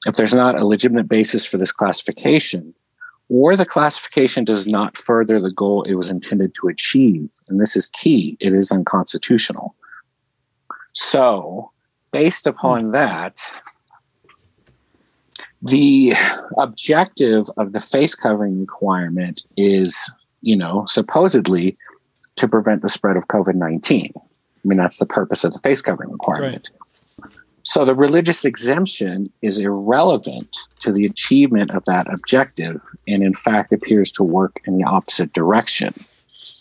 [0.06, 2.74] if there's not a legitimate basis for this classification,
[3.28, 7.76] or the classification does not further the goal it was intended to achieve, and this
[7.76, 9.74] is key, it is unconstitutional.
[10.94, 11.70] So,
[12.10, 12.90] based upon hmm.
[12.92, 13.38] that,
[15.62, 16.14] the
[16.58, 21.76] objective of the face covering requirement is, you know, supposedly
[22.36, 24.12] to prevent the spread of COVID 19.
[24.68, 26.70] I mean, that's the purpose of the face covering requirement.
[26.70, 27.30] Right.
[27.62, 33.72] So the religious exemption is irrelevant to the achievement of that objective and, in fact,
[33.72, 35.94] appears to work in the opposite direction.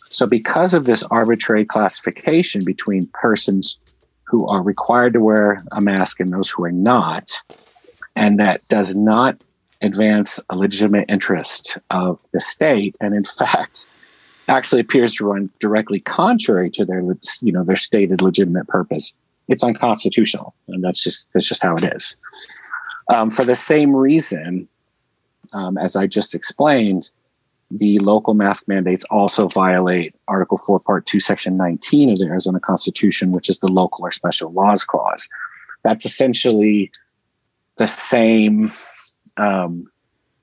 [0.09, 3.77] So, because of this arbitrary classification between persons
[4.23, 7.41] who are required to wear a mask and those who are not,
[8.15, 9.37] and that does not
[9.81, 13.87] advance a legitimate interest of the state, and in fact,
[14.47, 17.01] actually appears to run directly contrary to their,
[17.41, 19.13] you know, their stated legitimate purpose.
[19.47, 22.17] It's unconstitutional, and that's just that's just how it is.
[23.09, 24.67] Um, for the same reason,
[25.53, 27.09] um, as I just explained,
[27.71, 32.59] the local mask mandates also violate Article 4, Part 2, Section 19 of the Arizona
[32.59, 35.29] Constitution, which is the local or special laws clause.
[35.83, 36.91] That's essentially
[37.77, 38.69] the same,
[39.37, 39.89] um,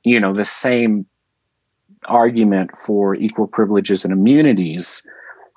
[0.04, 1.06] you know, the same
[2.06, 5.02] argument for equal privileges and immunities,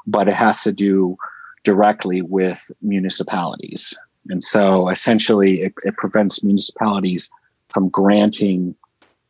[0.05, 1.17] but it has to do
[1.63, 3.93] directly with municipalities.
[4.29, 7.29] And so essentially, it, it prevents municipalities
[7.69, 8.75] from granting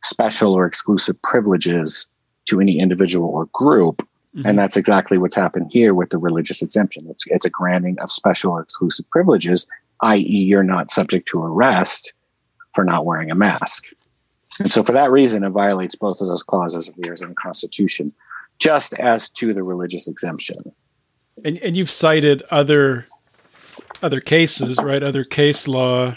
[0.04, 2.08] special or exclusive privileges
[2.46, 4.08] to any individual or group.
[4.36, 4.48] Mm-hmm.
[4.48, 7.06] And that's exactly what's happened here with the religious exemption.
[7.10, 9.68] It's, it's a granting of special or exclusive privileges,
[10.02, 12.14] i.e., you're not subject to arrest
[12.74, 13.86] for not wearing a mask.
[14.60, 18.08] And so, for that reason, it violates both of those clauses of the Arizona Constitution,
[18.60, 20.74] just as to the religious exemption.
[21.46, 23.06] And, and you've cited other
[24.02, 25.02] other cases, right?
[25.04, 26.16] Other case law.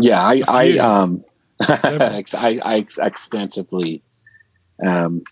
[0.00, 1.24] Yeah, I I um
[1.60, 2.24] I,
[2.64, 4.02] I extensively
[4.84, 5.22] um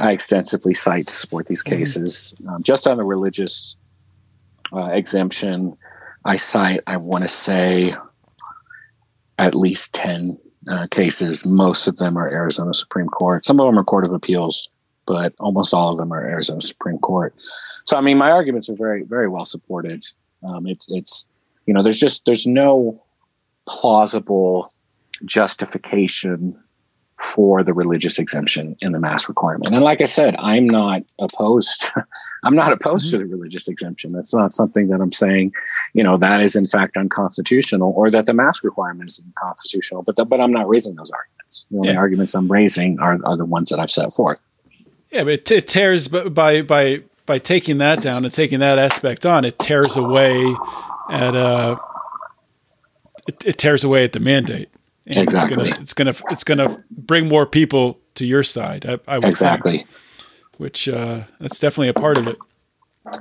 [0.00, 1.78] I extensively cite to support these mm-hmm.
[1.78, 2.34] cases.
[2.38, 2.48] Mm-hmm.
[2.48, 3.76] Um, just on the religious
[4.72, 5.76] uh, exemption,
[6.24, 7.92] I cite I want to say
[9.38, 10.38] at least 10
[10.70, 11.44] uh, cases.
[11.44, 13.44] Most of them are Arizona Supreme Court.
[13.44, 14.68] Some of them are Court of Appeals,
[15.06, 17.34] but almost all of them are Arizona Supreme Court.
[17.84, 20.04] So, I mean, my arguments are very, very well supported.
[20.42, 21.28] Um, it's, it's,
[21.66, 23.02] you know, there's just, there's no
[23.66, 24.70] plausible
[25.24, 26.56] justification
[27.20, 29.74] for the religious exemption in the mask requirement.
[29.74, 31.90] And like I said, I'm not opposed.
[32.44, 33.18] I'm not opposed mm-hmm.
[33.20, 34.12] to the religious exemption.
[34.12, 35.52] That's not something that I'm saying,
[35.92, 40.02] you know, that is in fact unconstitutional or that the mask requirement is unconstitutional.
[40.02, 41.66] But the, but I'm not raising those arguments.
[41.70, 41.98] The only yeah.
[41.98, 44.40] arguments I'm raising are, are the ones that I've set forth.
[45.10, 49.26] Yeah, but it, it tears by by by taking that down and taking that aspect
[49.26, 49.44] on.
[49.44, 50.42] It tears away
[51.10, 51.76] at uh,
[53.28, 54.70] it, it tears away at the mandate.
[55.06, 55.70] And exactly.
[55.70, 58.84] It's gonna, it's gonna it's gonna bring more people to your side.
[58.86, 59.78] I, I exactly.
[59.78, 59.88] Think,
[60.58, 62.36] which uh, that's definitely a part of it.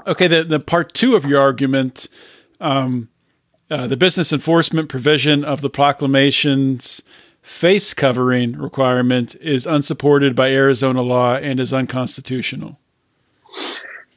[0.05, 2.07] Okay, the the part two of your argument,
[2.59, 3.09] um,
[3.71, 7.01] uh, the business enforcement provision of the proclamation's
[7.41, 12.77] face covering requirement is unsupported by Arizona law and is unconstitutional.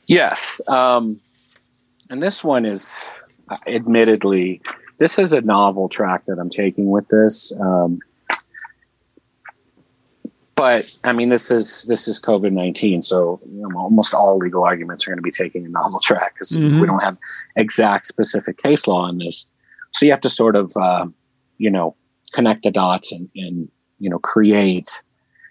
[0.06, 1.20] Yes, um,
[2.10, 3.08] and this one is
[3.66, 4.60] admittedly
[5.02, 7.52] this is a novel track that I'm taking with this.
[7.60, 7.98] Um,
[10.54, 14.62] but I mean, this is this is COVID nineteen, so you know, almost all legal
[14.62, 16.80] arguments are going to be taking a novel track because mm-hmm.
[16.80, 17.16] we don't have
[17.56, 19.44] exact specific case law on this.
[19.92, 21.06] So you have to sort of, uh,
[21.58, 21.96] you know,
[22.32, 25.02] connect the dots and, and you know create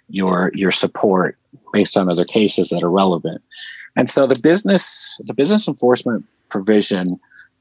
[0.08, 1.38] your your support
[1.74, 3.42] based on other cases that are relevant.
[3.98, 7.20] And so the business the business enforcement provision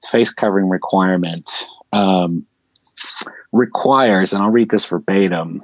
[0.08, 2.46] face covering requirement um,
[3.52, 5.60] requires, and I'll read this verbatim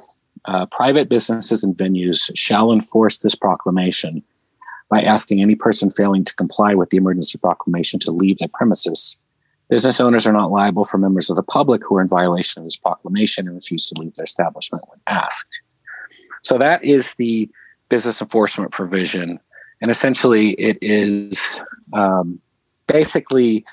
[0.47, 4.23] uh, private businesses and venues shall enforce this proclamation
[4.89, 9.19] by asking any person failing to comply with the emergency proclamation to leave the premises.
[9.69, 12.67] Business owners are not liable for members of the public who are in violation of
[12.67, 15.61] this proclamation and refuse to leave their establishment when asked.
[16.43, 17.51] So that is the
[17.89, 19.41] business enforcement provision.
[19.81, 21.61] And essentially, it is
[21.93, 22.41] um,
[22.87, 23.65] basically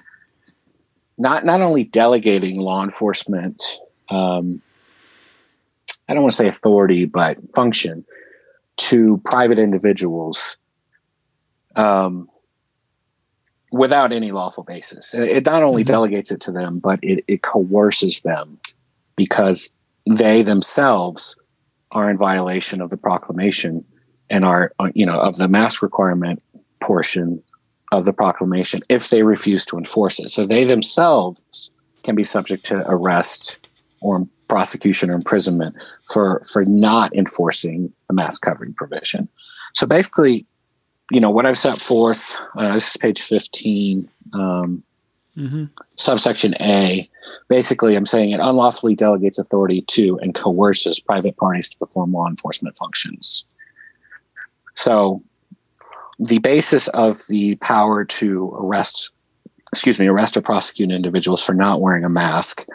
[1.23, 3.63] not not only delegating law enforcement
[4.09, 4.61] um,
[6.07, 8.05] I don't want to say authority, but function
[8.89, 10.57] to private individuals
[11.75, 12.27] um,
[13.71, 15.13] without any lawful basis.
[15.13, 15.87] It, it not only Mhm.
[15.87, 18.59] delegates it to them, but it, it coerces them
[19.15, 19.73] because
[20.09, 21.37] they themselves
[21.91, 23.85] are in violation of the proclamation
[24.29, 26.43] and are, uh, you know, of the mask requirement
[26.81, 27.41] portion
[27.99, 30.29] of the proclamation if they refuse to enforce it.
[30.29, 31.71] So they themselves
[32.03, 33.67] can be subject to arrest
[34.01, 39.27] or prosecution or imprisonment for for not enforcing the mask covering provision.
[39.73, 40.45] So basically,
[41.11, 42.39] you know what I've set forth.
[42.57, 44.09] Uh, this is page fifteen.
[44.33, 44.83] Um,
[45.35, 47.09] hmm subsection A,
[47.47, 52.27] basically, I'm saying it unlawfully delegates authority to and coerces private parties to perform law
[52.27, 53.47] enforcement functions.
[54.75, 55.23] So,
[56.19, 59.13] the basis of the power to arrest,
[59.71, 62.67] excuse me, arrest or prosecute individuals for not wearing a mask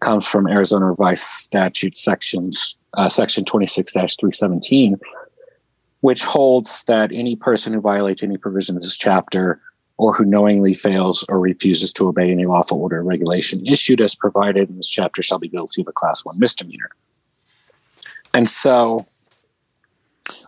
[0.00, 4.98] comes from Arizona Revised Statute sections, uh, section 26-317,
[6.00, 9.60] which holds that any person who violates any provision of this chapter
[9.96, 14.14] or who knowingly fails or refuses to obey any lawful order or regulation issued as
[14.14, 16.90] provided in this chapter shall be guilty of a class one misdemeanor.
[18.34, 19.06] And so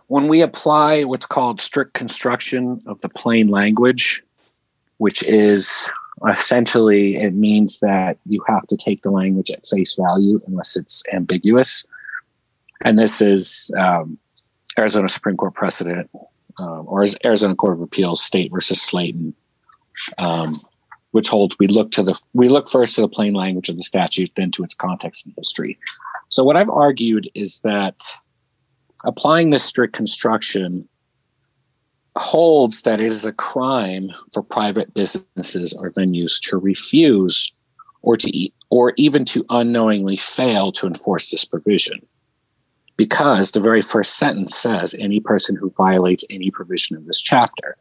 [0.07, 4.23] when we apply what's called strict construction of the plain language,
[4.97, 5.89] which is
[6.29, 11.03] essentially it means that you have to take the language at face value unless it's
[11.11, 11.85] ambiguous.
[12.81, 14.17] And this is um,
[14.77, 16.09] Arizona Supreme Court precedent
[16.57, 19.33] um, or Arizona Court of Appeals State versus Slayton,
[20.19, 20.55] um,
[21.11, 23.83] which holds we look to the we look first to the plain language of the
[23.83, 25.77] statute, then to its context and history.
[26.29, 28.01] So what I've argued is that
[29.05, 30.87] applying this strict construction
[32.17, 37.53] holds that it is a crime for private businesses or venues to refuse
[38.01, 41.99] or to e- or even to unknowingly fail to enforce this provision
[42.97, 47.75] because the very first sentence says any person who violates any provision of this chapter.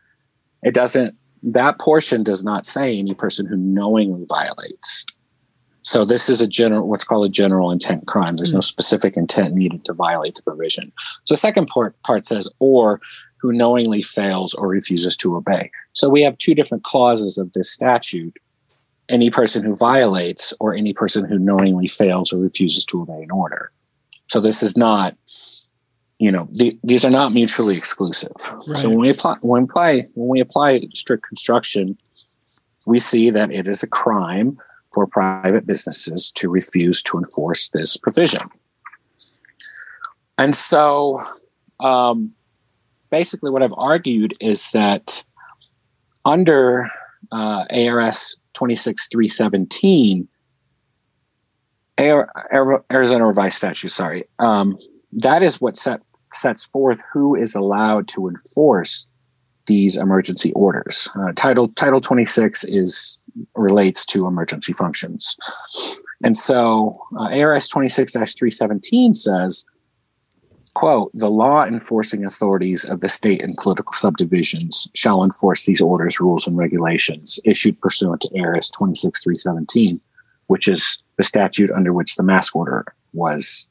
[0.63, 1.11] It doesn't,
[1.43, 5.07] that portion does not say any person who knowingly violates.
[5.85, 8.37] So this is a general, what's called a general intent crime.
[8.37, 8.65] There's no mm.
[8.65, 10.91] specific intent needed to violate the provision.
[11.25, 13.01] So the second part, part says, or
[13.37, 15.71] who knowingly fails or refuses to obey.
[15.93, 18.39] So we have two different clauses of this statute
[19.11, 23.31] any person who violates or any person who knowingly fails or refuses to obey an
[23.31, 23.71] order.
[24.29, 25.15] So this is not,
[26.19, 28.33] you know, the, these are not mutually exclusive.
[28.67, 28.81] Right.
[28.81, 31.99] So when we apply when we apply when we apply strict construction,
[32.87, 34.59] we see that it is a crime
[34.95, 38.49] for private businesses to refuse to enforce this provision.
[40.39, 41.21] And so,
[41.81, 42.33] um,
[43.11, 45.25] basically, what I've argued is that
[46.25, 46.89] under
[47.33, 50.29] uh, ARS 26317,
[51.99, 54.77] Ar- Arizona Revised Statute, sorry, um,
[55.13, 56.01] that is what set,
[56.33, 59.07] sets forth who is allowed to enforce
[59.67, 61.09] these emergency orders.
[61.19, 63.19] Uh, title Title 26 is
[63.55, 65.37] relates to emergency functions,
[66.23, 69.67] and so uh, ARS 26-317 says,
[70.75, 76.21] "quote The law enforcing authorities of the state and political subdivisions shall enforce these orders,
[76.21, 80.01] rules, and regulations issued pursuant to ARS 26-317,
[80.47, 83.69] which is the statute under which the mask order was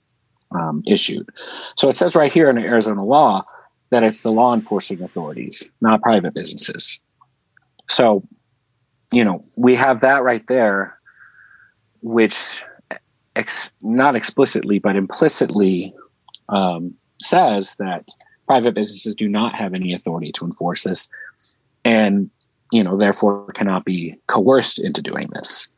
[0.56, 1.28] um, issued.
[1.76, 3.46] So it says right here in Arizona law
[3.90, 7.00] that it's the law enforcing authorities, not private businesses.
[7.90, 8.24] So,
[9.14, 10.98] you know, we have that right there,
[12.02, 12.64] which
[13.36, 15.94] ex- not explicitly but implicitly
[16.50, 18.10] um, says that
[18.48, 21.10] private businesses do not have any authority to enforce this,
[21.86, 22.30] and
[22.72, 25.70] you know, therefore cannot be coerced into doing this.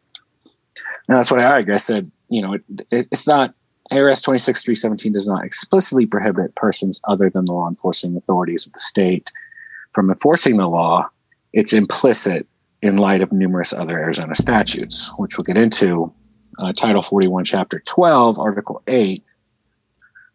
[1.10, 1.74] And that's what I argue.
[1.74, 3.54] I said, you know, it, it, it's not
[3.92, 8.80] ARS 26317 does not explicitly prohibit persons other than the law enforcing authorities of the
[8.80, 9.30] state
[9.94, 11.08] from enforcing the law.
[11.54, 12.48] It's implicit
[12.86, 16.14] in light of numerous other Arizona statutes, which we'll get into.
[16.60, 19.24] Uh, Title 41, Chapter 12, Article 8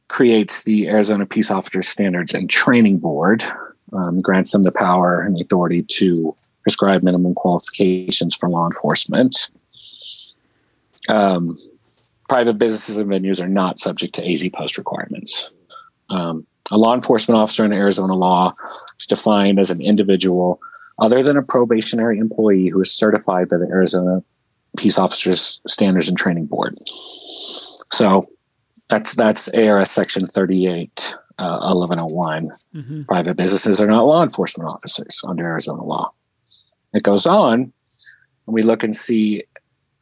[0.09, 3.45] creates the Arizona Peace Officers Standards and Training Board,
[3.93, 9.51] um, grants them the power and the authority to prescribe minimum qualifications for law enforcement.
[11.09, 11.57] Um,
[12.29, 15.49] private businesses and venues are not subject to AZ post requirements.
[16.11, 18.57] Um, a law enforcement officer in Arizona law
[18.99, 20.61] is defined as an individual
[21.01, 24.23] other than a probationary employee who is certified by the Arizona
[24.77, 26.79] Peace Officers Standards and Training Board.
[27.91, 28.29] So
[28.89, 32.51] that's that's ARS Section 38, uh, 1101.
[32.73, 36.13] hmm Private businesses are not law enforcement officers under Arizona law.
[36.93, 37.73] It goes on, and
[38.47, 39.45] we look and see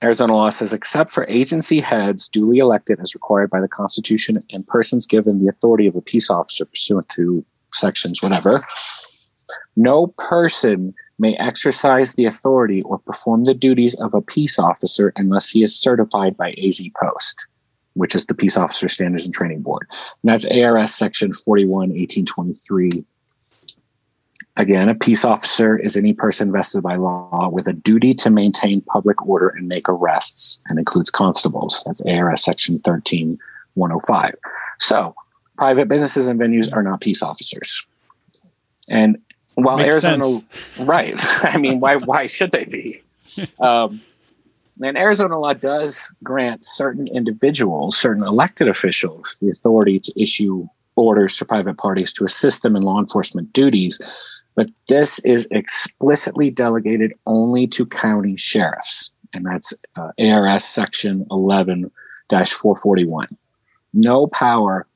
[0.03, 4.67] Arizona law says, except for agency heads duly elected as required by the Constitution and
[4.67, 8.65] persons given the authority of a peace officer pursuant to sections, whatever,
[9.77, 15.49] No person may exercise the authority or perform the duties of a peace officer unless
[15.49, 17.47] he is certified by AZ Post,
[17.95, 19.87] which is the Peace Officer Standards and Training Board.
[20.23, 22.91] And that's ARS Section 41, 1823.
[24.57, 28.81] Again, a peace officer is any person vested by law with a duty to maintain
[28.83, 31.83] public order and make arrests, and includes constables.
[31.87, 33.39] That's ARS Section 13,
[33.75, 34.35] 105.
[34.81, 35.15] So,
[35.57, 37.87] private businesses and venues are not peace officers.
[38.91, 39.25] And
[39.65, 40.79] while Makes Arizona, sense.
[40.79, 41.15] right?
[41.45, 43.03] I mean, why why should they be?
[43.61, 44.01] Um,
[44.83, 51.37] and Arizona law does grant certain individuals, certain elected officials, the authority to issue orders
[51.37, 54.01] to private parties to assist them in law enforcement duties.
[54.55, 61.91] But this is explicitly delegated only to county sheriffs, and that's uh, ARS Section 11
[62.31, 63.29] 441.
[63.95, 64.87] No power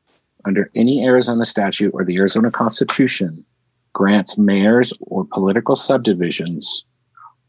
[0.46, 3.44] under any Arizona statute or the Arizona Constitution
[3.92, 6.84] grants mayors or political subdivisions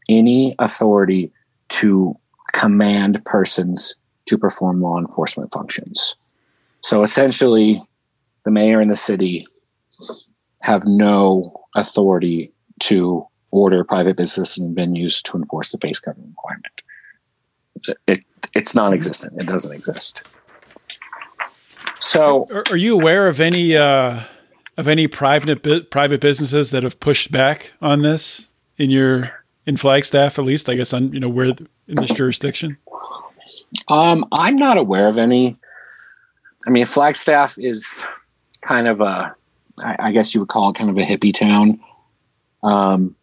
[0.08, 1.32] any authority
[1.68, 2.14] to
[2.52, 6.14] command persons to perform law enforcement functions.
[6.80, 7.80] So essentially,
[8.44, 9.46] the mayor and the city
[10.64, 16.82] have no authority to order private businesses and venues to enforce the face covering requirement.
[18.06, 18.24] It,
[18.54, 19.40] it's non-existent.
[19.40, 20.22] It doesn't exist.
[21.98, 24.22] So Are, are you aware of any uh,
[24.76, 28.48] of any private private businesses that have pushed back on this
[28.78, 29.34] in your
[29.66, 30.68] in Flagstaff at least?
[30.68, 31.54] I guess on you know where
[31.88, 32.76] in this jurisdiction.
[33.88, 35.56] Um, I'm not aware of any.
[36.66, 38.02] I mean, Flagstaff is
[38.62, 39.34] kind of a,
[39.80, 41.80] I, I guess you would call it kind of a hippie town.
[42.62, 43.14] Um,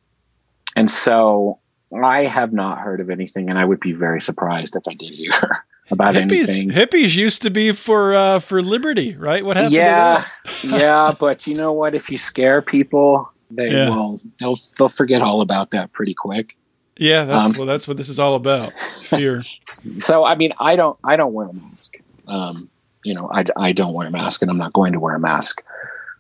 [0.76, 1.60] and so
[2.04, 5.12] I have not heard of anything, and I would be very surprised if I did
[5.12, 5.32] hear
[5.92, 6.70] about Hippies, anything.
[6.70, 9.46] hippies used to be for uh, for liberty, right?
[9.46, 9.74] What happened?
[9.74, 10.80] yeah, to that?
[10.80, 11.94] yeah, but you know what?
[11.96, 13.90] If you scare people, they Yeah.
[13.90, 16.56] will they'll they'll forget all about that pretty quick.
[16.98, 17.26] yeah.
[17.26, 18.74] That's Um, well, that's what this is all about.
[18.74, 19.44] Fear.
[19.98, 21.96] so I mean, I don't, I don't wear a mask.
[22.28, 22.70] Um,
[23.04, 25.20] you know, I, I don't wear a mask, and I'm not going to wear a
[25.20, 25.64] mask.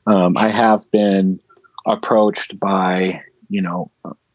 [0.08, 1.40] Um, I have been
[1.86, 3.92] approached by you know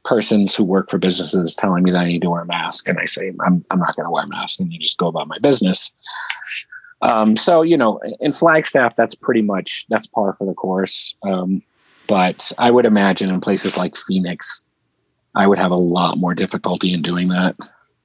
[0.07, 2.99] persons who work for businesses telling me that I need to wear a mask, and
[2.99, 5.29] I say I'm I'm not going to wear a mask, and you just go about
[5.29, 5.93] my business.
[7.03, 11.15] Um, so you know, in Flagstaff, that's pretty much that's par for the course.
[11.23, 11.63] Um,
[12.07, 14.63] but I would imagine in places like Phoenix,
[15.35, 17.57] I would have a lot more difficulty in doing that.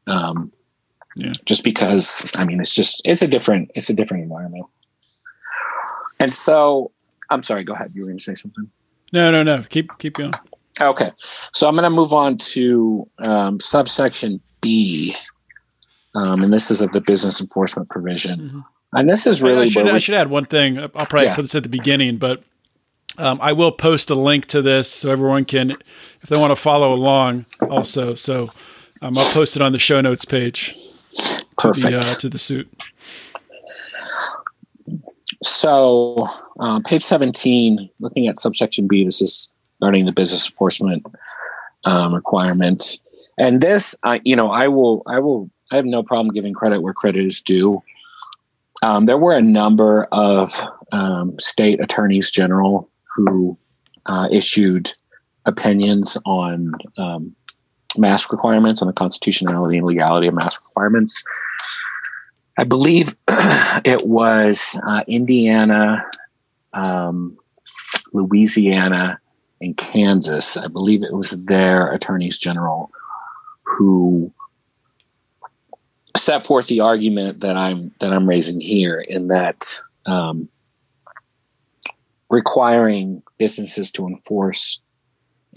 [0.07, 0.51] Um,
[1.45, 4.65] just because I mean it's just it's a different it's a different environment.
[6.19, 6.91] And so
[7.29, 7.91] I'm sorry, go ahead.
[7.93, 8.69] You were gonna say something.
[9.13, 9.63] No, no, no.
[9.69, 10.33] Keep keep going.
[10.87, 11.11] Okay.
[11.53, 15.15] So I'm gonna move on to um, subsection B.
[16.15, 18.39] Um, and this is of the business enforcement provision.
[18.39, 18.65] Mhm.
[18.93, 20.77] And this is really I, should, where I should add one thing.
[20.77, 21.35] I'll probably Yeah.
[21.35, 22.43] put this at the beginning, but
[23.17, 25.71] um, I will post a link to this so everyone can,
[26.21, 28.15] if they want to follow along, also.
[28.15, 28.49] So
[29.01, 30.75] um, I'll post it on the show notes page
[31.15, 31.85] to perfect.
[31.87, 32.67] the uh, to the suit.
[35.43, 36.27] So,
[36.59, 39.49] uh, page 17, looking at subsection B, this is
[39.81, 41.03] regarding the business enforcement
[41.85, 43.01] um, requirements.
[43.37, 46.81] And this, uh, you know, I will, I will, I have no problem giving credit
[46.81, 47.81] where credit is due.
[48.83, 50.53] Um, there were a number of
[50.91, 53.57] um, state attorneys general who
[54.05, 54.93] uh, issued
[55.45, 57.35] opinions on um,
[57.97, 61.23] mask requirements, on the constitutionality and legality of mask requirements.
[62.57, 66.05] I believe it was uh, Indiana,
[66.73, 67.37] um,
[68.13, 69.20] Louisiana,
[69.61, 70.57] and Kansas.
[70.57, 72.91] I believe it was their attorneys general
[73.63, 74.31] who
[76.17, 80.49] set forth the argument that I'm that I'm raising here, in that um,
[82.29, 84.79] requiring businesses to enforce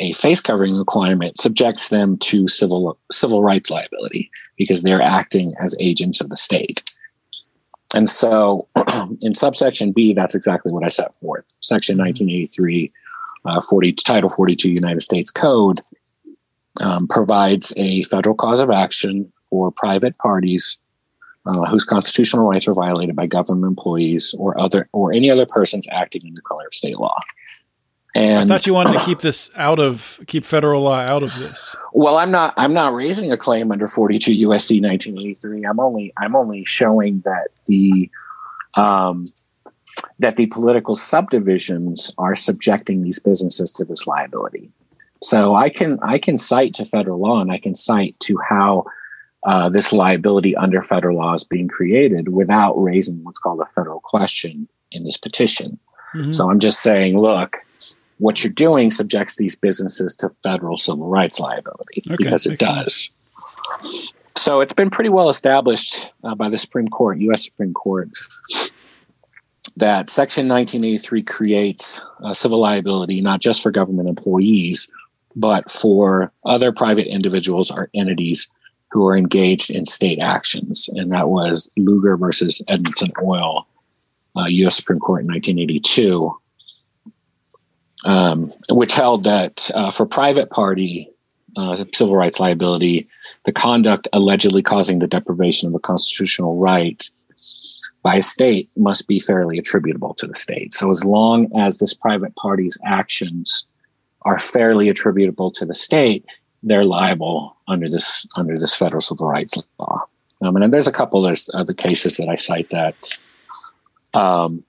[0.00, 5.74] a face covering requirement subjects them to civil civil rights liability because they're acting as
[5.80, 6.82] agents of the state.
[7.94, 8.66] And so
[9.22, 11.44] in subsection B, that's exactly what I set forth.
[11.60, 12.92] Section 1983,
[13.44, 15.80] uh, 40, Title 42 United States Code
[16.82, 20.78] um, provides a federal cause of action for private parties
[21.46, 25.86] uh, whose constitutional rights are violated by government employees or other or any other persons
[25.90, 27.18] acting in the color of state law.
[28.16, 31.34] And I thought you wanted to keep this out of keep federal law out of
[31.34, 31.74] this.
[31.92, 32.54] Well, I'm not.
[32.56, 35.64] I'm not raising a claim under 42 USC 1983.
[35.64, 36.12] I'm only.
[36.16, 38.10] I'm only showing that the,
[38.74, 39.26] um,
[40.18, 44.70] that the political subdivisions are subjecting these businesses to this liability.
[45.22, 48.84] So I can I can cite to federal law and I can cite to how
[49.44, 54.00] uh, this liability under federal law is being created without raising what's called a federal
[54.00, 55.78] question in this petition.
[56.14, 56.34] Mhm.
[56.34, 57.56] So I'm just saying, look,
[58.18, 63.10] what you're doing subjects these businesses to federal civil rights liability Okay, because it does.
[64.36, 67.44] So it's been pretty well established uh, by the Supreme Court, U.S.
[67.44, 68.10] Supreme Court,
[69.76, 74.90] that Section 1983 creates uh, civil liability not just for government employees,
[75.34, 78.48] but for other private individuals or entities
[78.92, 80.88] who are engaged in state actions.
[80.92, 83.66] And that was Lugar versus Edmondson Oil,
[84.36, 84.76] uh, U.S.
[84.76, 86.36] Supreme Court in 1982,
[88.06, 91.10] um, which held that uh, for private party
[91.56, 93.08] uh, civil rights liability,
[93.44, 97.10] the conduct allegedly causing the deprivation of a constitutional right
[98.04, 100.74] by a state must be fairly attributable to the state.
[100.74, 103.66] So, as long as this private party's actions
[104.22, 106.24] are fairly attributable to the state,
[106.62, 110.02] they're liable under this under this federal civil rights law.
[110.42, 113.08] Um, and there's a couple of other cases that I cite that,
[114.12, 114.62] um,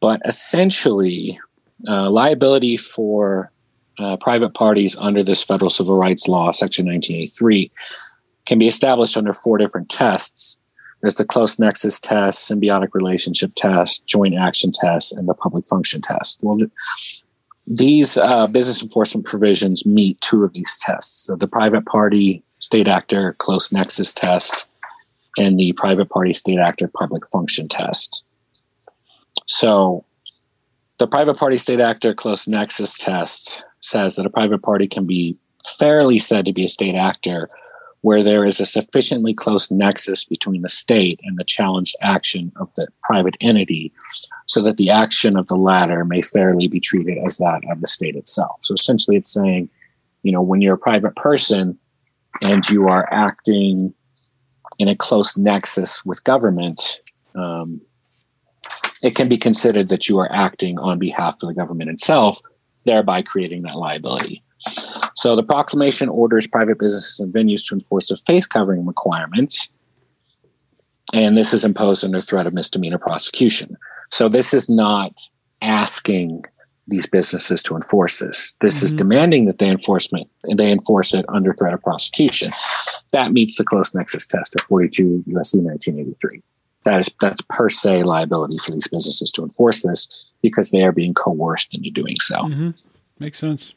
[0.00, 1.40] but essentially,
[1.88, 3.50] uh, liability for
[3.98, 7.70] uh, private parties under this federal civil rights law, Section 1983,
[8.44, 10.58] can be established under four different tests.
[11.00, 16.00] There's the close nexus test, symbiotic relationship test, joint action test, and the public function
[16.00, 16.40] test.
[16.42, 16.58] Well,
[17.66, 21.26] these uh, business enforcement provisions meet two of these tests.
[21.26, 24.68] So the private party state actor close nexus test
[25.36, 28.24] and the private party state actor public function test.
[29.46, 30.04] So
[30.98, 35.36] the private party state actor close nexus test says that a private party can be
[35.78, 37.50] fairly said to be a state actor
[38.06, 42.72] where there is a sufficiently close nexus between the state and the challenged action of
[42.74, 43.92] the private entity
[44.46, 47.88] so that the action of the latter may fairly be treated as that of the
[47.88, 48.58] state itself.
[48.60, 49.68] So essentially, it's saying,
[50.22, 51.76] you know, when you're a private person
[52.42, 53.92] and you are acting
[54.78, 57.00] in a close nexus with government,
[57.34, 57.80] um,
[59.02, 62.40] it can be considered that you are acting on behalf of the government itself,
[62.84, 64.44] thereby creating that liability.
[65.14, 69.68] So the proclamation orders private businesses and venues to enforce the face covering requirements.
[71.14, 73.76] And this is imposed under threat of misdemeanor prosecution.
[74.10, 75.20] So this is not
[75.62, 76.44] asking
[76.88, 78.54] these businesses to enforce this.
[78.60, 82.50] This is demanding that they enforcement and they enforce it under threat of prosecution.
[83.12, 86.42] That meets the close nexus test of 42 USC 1983.
[86.84, 90.92] That is that's per se liability for these businesses to enforce this because they are
[90.92, 92.36] being coerced into doing so.
[92.36, 92.70] Mm-hmm.
[93.18, 93.74] Makes sense.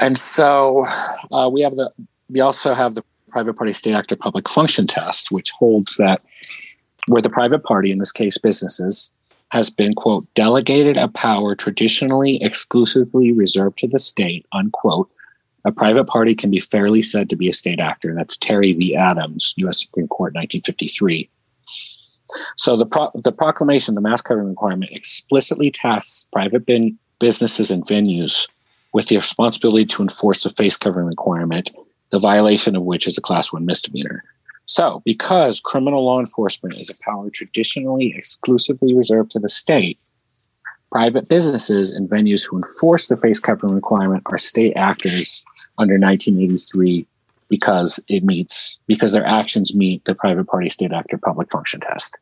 [0.00, 0.84] And so
[1.30, 1.92] uh, we have the
[2.30, 6.22] we also have the private party state actor public function test, which holds that
[7.08, 9.12] where the private party, in this case businesses,
[9.50, 15.08] has been quote delegated a power traditionally exclusively reserved to the state unquote.
[15.66, 18.14] A private party can be fairly said to be a state actor.
[18.14, 18.96] That's Terry v.
[18.96, 19.82] Adams, U.S.
[19.82, 21.28] Supreme Court, 1953.
[22.56, 27.84] So the pro- the proclamation, the mask covering requirement, explicitly tasks private bin- businesses and
[27.84, 28.46] venues
[28.92, 31.70] with the responsibility to enforce the face covering requirement,
[32.10, 34.24] the violation of which is a class one misdemeanor.
[34.66, 39.98] So, because criminal law enforcement is a power traditionally exclusively reserved to the state,
[40.90, 45.44] private businesses and venues who enforce the face covering requirement are state actors
[45.78, 47.06] under 1983
[47.48, 52.18] because it meets because their actions meet the private party state actor public function test.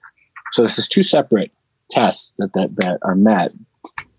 [0.53, 1.53] So this is two separate
[1.91, 3.53] tests that that, that are met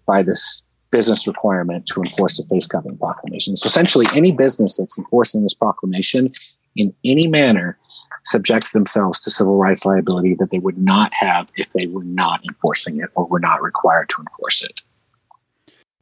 [0.05, 3.55] by this business requirement to enforce the face covering proclamation.
[3.55, 6.27] So essentially, any business that's enforcing this proclamation
[6.75, 7.77] in any manner
[8.25, 12.41] subjects themselves to civil rights liability that they would not have if they were not
[12.47, 14.83] enforcing it or were not required to enforce it.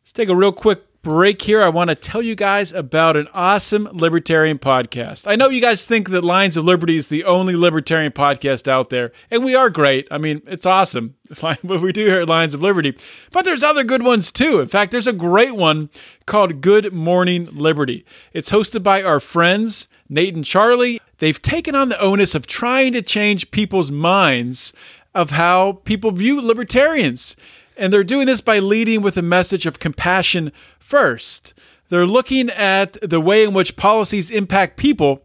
[0.02, 1.64] Let's take a real quick break here.
[1.64, 5.26] I want to tell you guys about an awesome libertarian podcast.
[5.26, 8.90] I know you guys think that Lions of Liberty is the only libertarian podcast out
[8.90, 10.06] there, and we are great.
[10.12, 12.94] I mean, it's awesome what we do here at Lions of Liberty.
[13.32, 14.60] But there's other good ones too.
[14.60, 15.90] In fact, there's a great one
[16.26, 18.06] called Good Morning Liberty.
[18.34, 21.00] It's hosted by our friends, Nate and Charlie.
[21.20, 24.74] They've taken on the onus of trying to change people's minds
[25.16, 27.38] of how people view libertarians.
[27.78, 31.54] And they're doing this by leading with a message of compassion first.
[31.90, 35.24] They're looking at the way in which policies impact people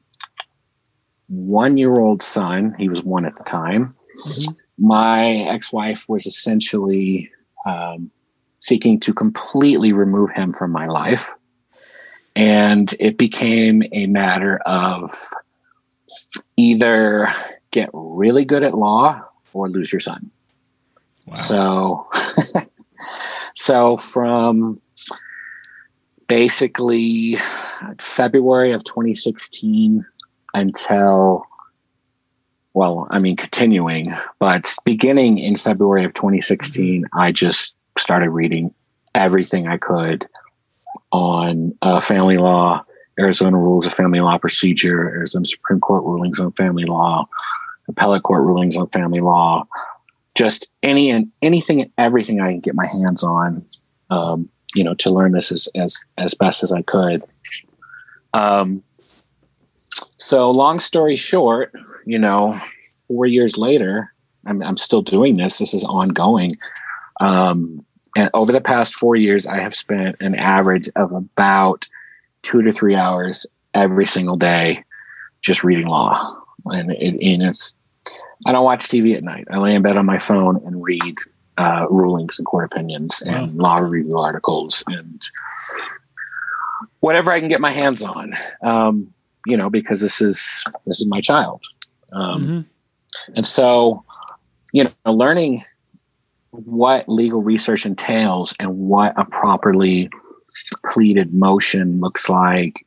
[1.29, 2.75] one-year-old son.
[2.79, 3.95] He was one at the time.
[4.25, 4.55] Mm-hmm.
[4.87, 7.31] My ex-wife was essentially
[7.67, 8.11] um,
[8.59, 11.35] seeking to completely remove him from my life.
[12.35, 15.11] And it became a matter of
[16.57, 17.33] either
[17.71, 20.31] get really good at law or lose your son.
[21.27, 21.35] Wow.
[21.35, 22.09] so
[23.57, 24.81] so from
[26.29, 27.37] basically
[27.99, 30.07] february of 2016
[30.55, 31.45] until
[32.77, 37.19] well, I mean, continuing, but beginning in February of 2016, mm-hmm.
[37.19, 38.75] I just started reading
[39.15, 40.27] everything I could
[41.11, 42.85] on uh, family law,
[43.19, 47.27] Arizona rules of family law procedure, Arizona Supreme Court rulings on family law,
[47.89, 49.67] appellate court rulings on family law,
[50.35, 53.65] just any and anything and everything I can get my hands on,
[54.11, 57.23] um, you know, to learn this as as as best as I could.
[58.35, 58.83] Um,
[60.19, 61.73] so long story short,
[62.05, 62.55] you know,
[63.09, 64.13] four years later,
[64.47, 65.59] I'm, I'm still doing this.
[65.59, 66.51] This is ongoing.
[67.21, 67.85] Um,
[68.17, 71.87] and over the past four years, I have spent an average of about
[72.43, 74.85] two to three hours every single day
[75.43, 76.43] just reading law.
[76.67, 77.77] And, it, and it's,
[78.47, 79.47] I don't watch TV at night.
[79.51, 81.15] I lay in bed on my phone and read
[81.59, 83.35] uh, rulings and court opinions wow.
[83.35, 85.23] and law review articles and
[87.01, 88.35] whatever I can get my hands on.
[88.63, 89.13] Um,
[89.47, 91.65] you know, because this is this is my child.
[92.13, 92.61] Um, mm-hmm.
[93.37, 94.05] And so,
[94.73, 95.65] you know, learning
[96.51, 100.11] what legal research entails and what a properly
[100.91, 102.85] pleaded motion looks like,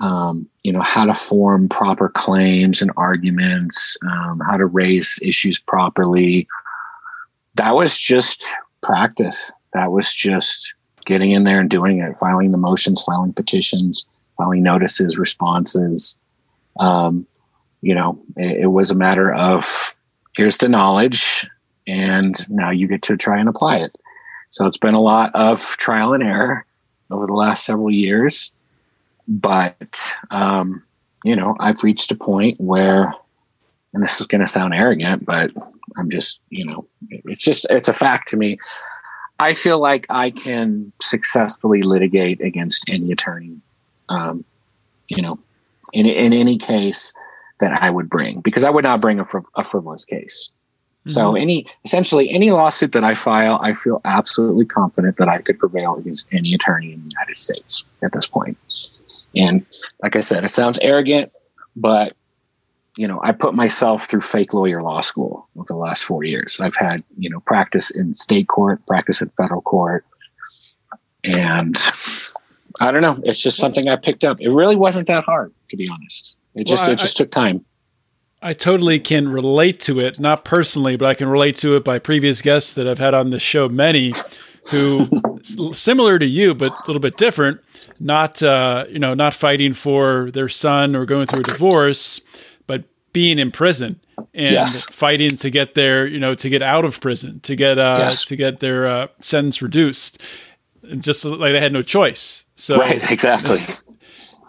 [0.00, 5.58] um, you know, how to form proper claims and arguments, um, how to raise issues
[5.58, 6.46] properly.
[7.54, 8.44] That was just
[8.82, 9.52] practice.
[9.72, 10.74] That was just
[11.04, 14.06] getting in there and doing it, filing the motions, filing petitions,
[14.36, 16.18] filing notices, responses.
[16.78, 17.26] Um,
[17.82, 19.94] you know, it, it was a matter of
[20.36, 21.46] here's the knowledge,
[21.86, 23.96] and now you get to try and apply it.
[24.50, 26.64] So it's been a lot of trial and error
[27.10, 28.52] over the last several years,
[29.28, 30.82] but um,
[31.24, 33.12] you know, I've reached a point where,
[33.92, 35.50] and this is going to sound arrogant, but
[35.96, 38.58] I'm just, you know, it's just it's a fact to me.
[39.38, 43.60] I feel like I can successfully litigate against any attorney
[44.08, 44.44] um,
[45.08, 45.38] you know,
[45.92, 47.12] in in any case
[47.58, 50.52] that I would bring because I would not bring a, fr- a frivolous case.
[51.00, 51.10] Mm-hmm.
[51.10, 55.58] So any essentially any lawsuit that I file, I feel absolutely confident that I could
[55.58, 58.58] prevail against any attorney in the United States at this point.
[59.34, 59.64] And
[60.02, 61.32] like I said, it sounds arrogant,
[61.74, 62.12] but
[62.96, 66.58] you know, I put myself through fake lawyer law school over the last four years.
[66.60, 70.04] I've had, you know, practice in state court, practice in federal court,
[71.24, 71.76] and
[72.80, 73.18] I don't know.
[73.24, 74.40] It's just something I picked up.
[74.40, 76.36] It really wasn't that hard, to be honest.
[76.54, 77.64] It just well, I, it just took time.
[78.42, 81.98] I totally can relate to it, not personally, but I can relate to it by
[81.98, 83.68] previous guests that I've had on the show.
[83.68, 84.12] Many
[84.70, 85.08] who,
[85.72, 87.60] similar to you, but a little bit different,
[88.00, 92.20] not uh, you know, not fighting for their son or going through a divorce,
[92.66, 94.00] but being in prison
[94.34, 94.84] and yes.
[94.90, 98.24] fighting to get their, you know, to get out of prison, to get uh, yes.
[98.26, 100.20] to get their uh, sentence reduced
[100.98, 102.44] just like they had no choice.
[102.54, 103.60] So right, exactly.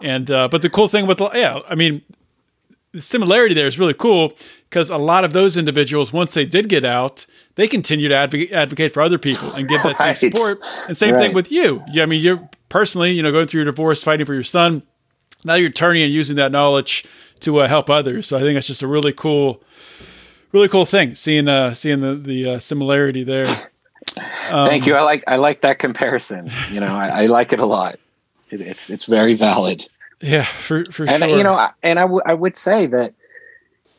[0.00, 2.02] And uh, but the cool thing with yeah, I mean,
[2.92, 4.32] the similarity there is really cool
[4.68, 7.26] because a lot of those individuals, once they did get out,
[7.56, 10.16] they continue to advocate, advocate for other people and give that right.
[10.16, 10.60] same support.
[10.86, 11.20] And same right.
[11.20, 11.82] thing with you.
[11.90, 14.82] Yeah, I mean, you're personally, you know, going through your divorce, fighting for your son.
[15.44, 17.04] Now you're turning and using that knowledge
[17.40, 18.26] to uh, help others.
[18.26, 19.62] So I think that's just a really cool,
[20.52, 21.14] really cool thing.
[21.14, 23.46] Seeing uh, seeing the the uh, similarity there.
[24.50, 24.94] Um, Thank you.
[24.94, 26.50] I like I like that comparison.
[26.72, 27.98] You know, I, I like it a lot.
[28.50, 29.86] It, it's it's very valid.
[30.20, 31.28] Yeah, for for and sure.
[31.36, 33.14] you know, I- and I would I would say that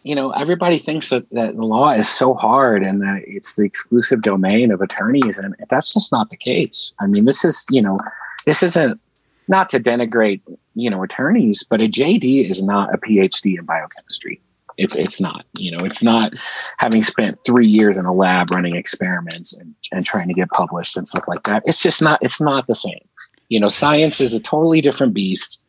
[0.04, 3.64] you know everybody thinks that that the law is so hard and that it's the
[3.64, 6.94] exclusive domain of attorneys, and that's just not the case.
[7.00, 8.00] I mean, this is you know,
[8.46, 9.00] this isn't
[9.48, 10.42] not to denigrate
[10.76, 14.42] you know attorneys, but a JD is not a PhD in biochemistry.
[14.80, 16.34] It's it's not you know it's not
[16.78, 20.98] having spent three years in a lab running experiments and, and trying to get published
[20.98, 21.64] and stuff like that.
[21.66, 23.06] It's just not it's not the same.
[23.50, 25.62] You know, science is a totally different beast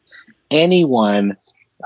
[0.51, 1.37] anyone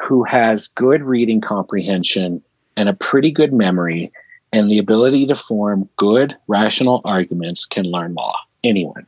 [0.02, 2.42] who has good reading comprehension
[2.76, 4.12] and a pretty good memory
[4.52, 8.36] and the ability to form good rational arguments can learn law.
[8.62, 9.06] Anyone.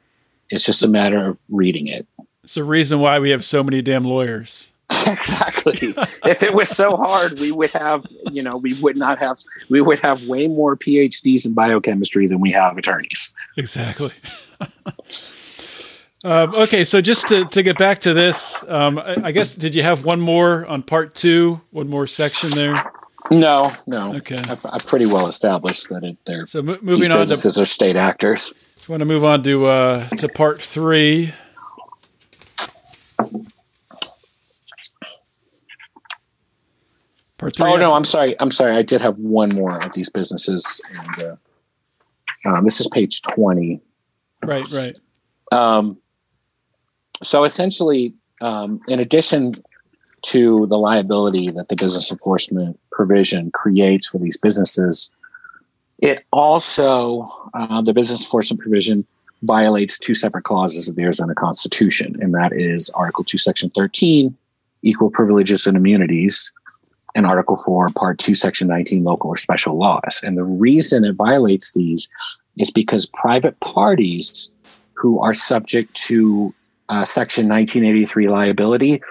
[0.51, 2.07] It's just a matter of reading it.
[2.45, 4.71] it's the reason why we have so many damn lawyers.
[5.13, 5.95] exactly.
[6.25, 9.39] if it was so hard, we would have, you know, we would not have,
[9.69, 13.35] we would have way more PhDs in biochemistry than we have attorneys.
[13.57, 14.13] Exactly.
[16.25, 19.75] um, okay, so just to, to get back to this, um, I, I guess did
[19.75, 21.61] you have one more on part two?
[21.71, 22.93] One more section there.
[23.31, 24.15] No, no.
[24.17, 24.39] Okay.
[24.49, 27.65] I've, I've pretty well established that it, they're So these moving on to businesses are
[27.65, 28.53] state actors.
[28.89, 31.33] want to move on to uh, to part three.
[37.39, 37.71] Part three.
[37.71, 38.35] Oh no, I'm sorry.
[38.41, 38.77] I'm sorry.
[38.77, 41.37] I did have one more of these businesses, and uh,
[42.49, 43.81] um, this is page twenty.
[44.43, 44.99] Right, right.
[45.53, 45.99] Um,
[47.23, 49.63] so essentially, um, in addition
[50.23, 55.11] to the liability that the business enforcement provision creates for these businesses,
[55.99, 59.07] it also uh, the business enforcement provision
[59.43, 64.35] violates two separate clauses of the Arizona Constitution, and that is Article Two, Section thirteen,
[64.83, 66.51] equal privileges and immunities,
[67.17, 70.21] and Article 4, Part 2, Section 19, local or special laws.
[70.23, 72.09] And the reason it violates these
[72.59, 74.53] is because private parties
[74.93, 76.55] who are subject to
[76.91, 79.03] uh, Section 1983 liability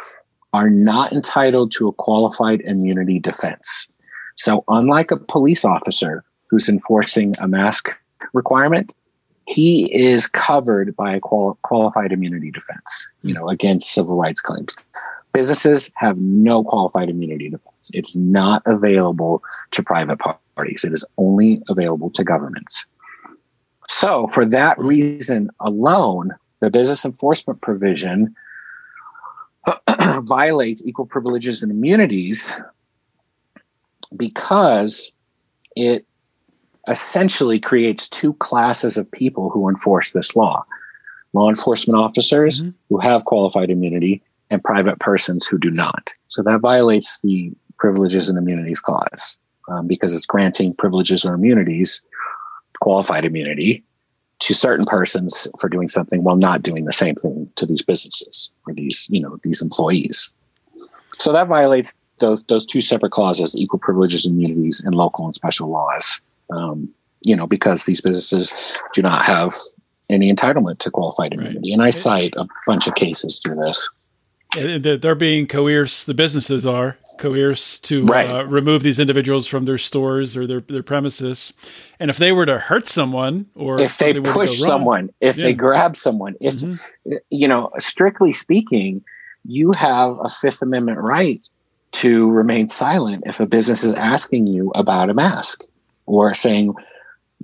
[0.54, 3.88] are not entitled to a qualified immunity defense.
[4.36, 7.90] So, unlike a police officer who's enforcing a mask
[8.34, 8.94] requirement,
[9.48, 14.76] he is covered by a qual- qualified immunity defense, you know, against civil rights claims
[15.36, 17.92] businesses have no qualified immunity defense.
[17.94, 20.18] It's not available to private
[20.56, 20.84] parties.
[20.84, 22.86] It is only available to governments.
[23.88, 26.32] So, for that reason alone,
[26.62, 28.34] the business enforcement provision
[30.24, 32.58] violates equal privileges and immunities
[34.16, 35.12] because
[35.76, 36.06] it
[36.88, 40.64] essentially creates two classes of people who enforce this law
[41.34, 42.74] law enforcement officers Mhm.
[42.90, 46.12] who have qualified immunity and private persons who do not.
[46.28, 49.38] So that violates the privileges and immunities clause
[49.70, 52.02] um, because it's granting privileges or immunities,
[52.82, 53.84] qualified immunity,
[54.40, 58.52] to certain persons for doing something while not doing the same thing to these businesses
[58.68, 60.34] or these, you know, these employees.
[61.18, 65.36] So that violates those those two separate clauses: equal privileges and immunities, and local and
[65.36, 66.22] special laws.
[66.52, 66.94] Um,
[67.26, 69.52] you know, because these businesses do not have
[70.10, 71.48] any entitlement to qualified Right.
[71.48, 73.90] immunity, and I cite a bunch of cases through this.
[74.58, 76.08] And They're being coerced.
[76.08, 78.30] The businesses are coerced to Right.
[78.30, 81.54] uh, remove these individuals from their stores or their, their premises.
[82.00, 84.68] And if they were to hurt someone, or if they something were to push wrong-
[84.68, 85.46] someone, if Yeah.
[85.46, 86.80] they grab someone, if Mhm.
[87.30, 89.02] you know, strictly speaking,
[89.46, 91.48] you have a Fifth Amendment right
[91.94, 95.64] to remain silent if a business is asking you about a mask
[96.08, 96.74] or saying,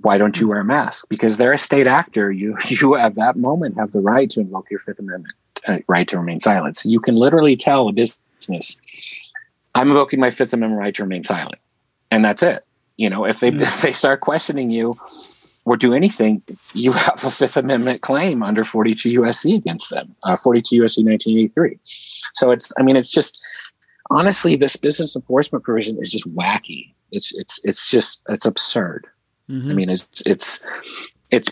[0.02, 2.30] "Why don't you wear a mask?" Because they're a state actor.
[2.30, 5.32] You you at that moment have the right to invoke your Fifth Amendment
[5.68, 6.76] uh, right to remain silent.
[6.76, 8.80] So you can literally tell a business,
[9.74, 11.58] "I'm invoking my Fifth Amendment right to remain silent,"
[12.10, 12.64] and that's it.
[12.96, 13.62] You know, if they Yeah.
[13.68, 14.98] if they start questioning you
[15.64, 16.42] or do anything,
[16.74, 21.78] you have a Fifth Amendment claim under 42 USC against them, uh, 42 USC 1983.
[22.34, 23.44] So it's, I mean, it's just
[24.10, 26.92] honestly, this business enforcement provision is just wacky.
[27.12, 29.06] It's it's it's just it's absurd.
[29.50, 29.70] Mhm.
[29.70, 30.68] I mean, it's it's
[31.30, 31.50] it's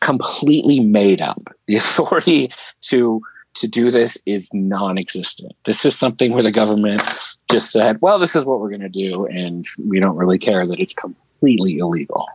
[0.00, 1.42] completely made up.
[1.66, 2.50] The authority
[2.82, 3.20] to
[3.54, 5.52] to do this is non-existent.
[5.64, 7.02] This is something where the government
[7.50, 10.66] just said, "Well, this is what we're going to do," and we don't really care
[10.66, 12.26] that it's completely illegal.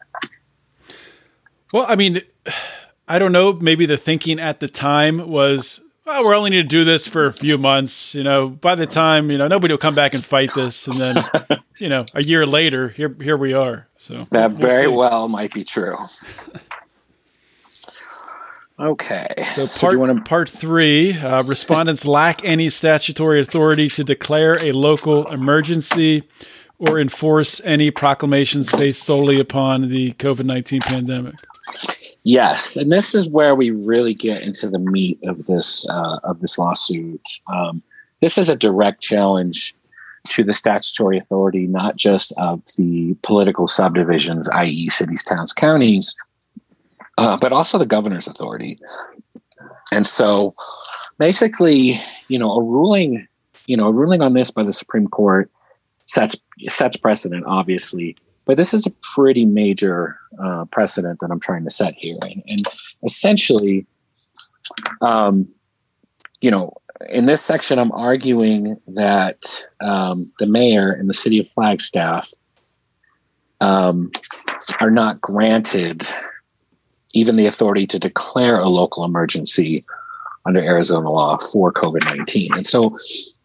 [1.71, 2.21] Well, I mean,
[3.07, 3.53] I don't know.
[3.53, 7.25] Maybe the thinking at the time was, well, we're only need to do this for
[7.25, 8.13] a few months.
[8.13, 10.99] You know, by the time you know nobody will come back and fight this, and
[10.99, 11.23] then
[11.79, 13.87] you know, a year later, here here we are.
[13.97, 15.97] So That we'll very well might be true.
[18.79, 19.27] Okay.
[19.51, 24.71] So part you wanna- part three, uh, respondents lack any statutory authority to declare a
[24.71, 26.23] local emergency
[26.79, 31.35] or enforce any proclamations based solely upon the COVID nineteen pandemic.
[32.23, 36.39] Yes, and this is where we really get into the meat of this uh, of
[36.39, 37.21] this lawsuit.
[37.53, 37.83] Um,
[38.21, 39.75] this is a direct challenge
[40.29, 46.15] to the statutory authority, not just of the political subdivisions, i.e., cities, towns, counties,
[47.17, 48.79] uh, but also the governor's authority.
[49.91, 50.55] And so,
[51.17, 53.27] basically, you know, a ruling,
[53.67, 55.51] you know, a ruling on this by the Supreme Court
[56.05, 56.35] sets
[56.67, 61.69] sets precedent, obviously, but this is a pretty major uh, precedent that I'm trying to
[61.69, 62.67] set here, and, and
[63.03, 63.85] essentially,
[65.01, 65.47] um,
[66.41, 66.73] you know,
[67.09, 72.31] in this section, I'm arguing that um, the mayor and the city of Flagstaff
[73.61, 74.11] um,
[74.79, 76.05] are not granted
[77.13, 79.85] even the authority to declare a local emergency
[80.45, 82.53] under Arizona law for COVID 19.
[82.53, 82.97] And so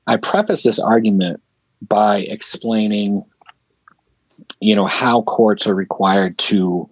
[0.06, 1.40] I preface this argument
[1.86, 3.24] by explaining,
[4.60, 6.88] you know, how courts are required to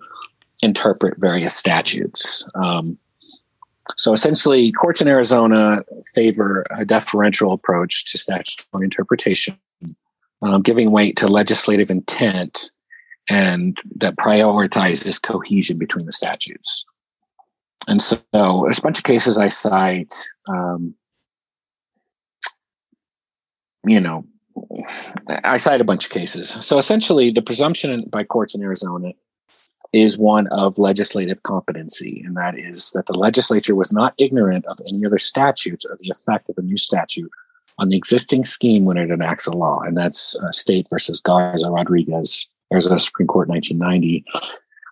[0.63, 2.49] interpret various statutes.
[2.55, 2.99] Um,
[3.97, 5.83] so essentially, courts in Arizona
[6.15, 9.57] favor a deferential approach to statutory interpretation,
[10.43, 12.71] um, giving weight to legislative intent
[13.29, 16.85] and that prioritizes cohesion between the statutes.
[17.89, 20.15] And so, there's a bunch of cases I cite.
[20.49, 20.95] Um,
[23.85, 24.25] you know,
[25.45, 26.51] I cite a bunch of cases.
[26.65, 29.13] So essentially, the presumption by courts in Arizona
[29.93, 34.79] is one of legislative competency, and that is that the legislature was not ignorant of
[34.89, 37.31] any other statutes or the effect of a new statute
[37.79, 39.81] on the existing scheme when it enacts a law.
[39.81, 44.25] And that's uh, State versus Garza Rodriguez, Arizona Supreme Court 1990,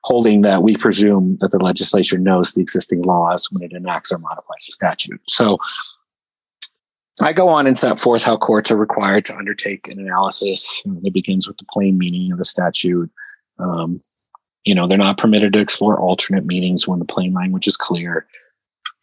[0.05, 4.19] holding that we presume that the legislature knows the existing laws when it enacts or
[4.19, 5.21] modifies a statute.
[5.29, 5.59] So
[7.23, 11.13] I go on and set forth how courts are required to undertake an analysis that
[11.13, 13.11] begins with the plain meaning of the statute.
[13.59, 14.03] Um,
[14.65, 18.27] you know, they're not permitted to explore alternate meanings when the plain language is clear.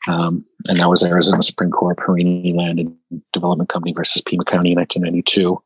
[0.08, 2.96] Um, and that was Arizona Supreme Court, Perini Land and
[3.34, 5.62] Development Company versus Pima County in 1992,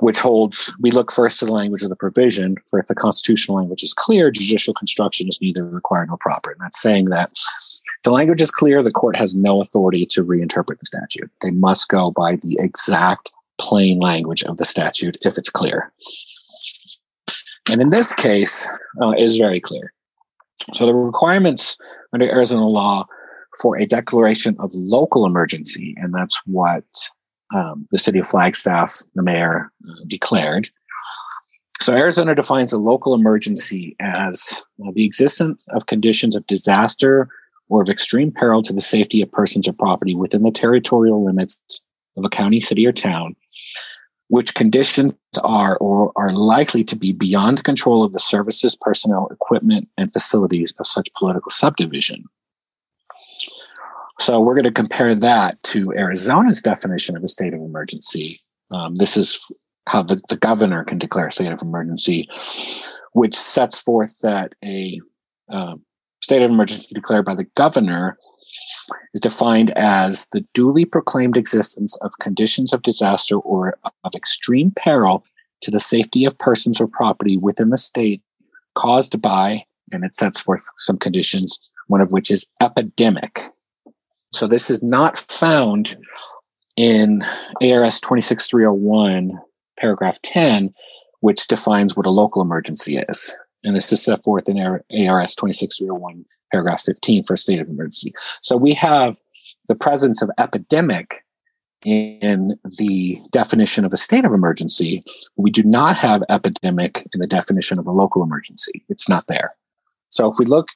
[0.00, 3.56] which holds we look first to the language of the provision, for if the constitutional
[3.58, 6.50] language is clear, judicial construction is neither required nor proper.
[6.50, 7.30] And that's saying that
[8.02, 11.30] the language is clear, the court has no authority to reinterpret the statute.
[11.44, 15.92] They must go by the exact plain language of the statute if it's clear.
[17.70, 18.68] And in this case,
[19.00, 19.92] uh, is very clear.
[20.74, 21.76] So the requirements
[22.12, 23.06] under Arizona law
[23.60, 26.84] for a declaration of local emergency, and that's what
[27.54, 30.68] um, the city of Flagstaff, the mayor, uh, declared.
[31.80, 37.28] So Arizona defines a local emergency as uh, the existence of conditions of disaster
[37.68, 41.60] or of extreme peril to the safety of persons or property within the territorial limits
[42.16, 43.34] of a county, city, or town,
[44.28, 49.26] which conditions are or are likely to be beyond the control of the services, personnel,
[49.30, 52.24] equipment, and facilities of such political subdivision.
[54.18, 58.40] So we're going to compare that to Arizona's definition of a state of emergency.
[58.70, 59.50] Um, this is
[59.86, 62.28] how the, the governor can declare a state of emergency,
[63.12, 65.00] which sets forth that a
[65.50, 65.74] uh,
[66.22, 68.16] state of emergency declared by the governor
[69.14, 75.24] is defined as the duly proclaimed existence of conditions of disaster or of extreme peril
[75.62, 78.22] to the safety of persons or property within the state
[78.74, 81.58] caused by, and it sets forth some conditions,
[81.88, 83.40] one of which is epidemic.
[84.32, 85.96] So this is not found
[86.76, 87.22] in
[87.62, 89.38] ARS 26301,
[89.78, 90.72] paragraph 10,
[91.20, 93.36] which defines what a local emergency is.
[93.62, 98.12] And this is set forth in ARS 26301, paragraph 15 for a state of emergency.
[98.40, 99.16] So we have
[99.68, 101.24] the presence of epidemic
[101.84, 105.02] in the definition of a state of emergency.
[105.36, 108.84] We do not have epidemic in the definition of a local emergency.
[108.88, 109.54] It's not there.
[110.10, 110.68] So if we look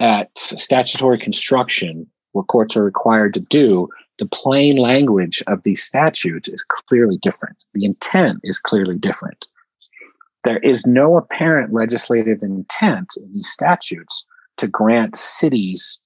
[0.00, 6.48] at statutory construction, what courts are required to do, the plain language of these statutes
[6.48, 7.64] is clearly different.
[7.74, 9.48] The intent is clearly different.
[10.44, 14.26] There is no apparent legislative intent in these statutes
[14.58, 16.00] to grant cities,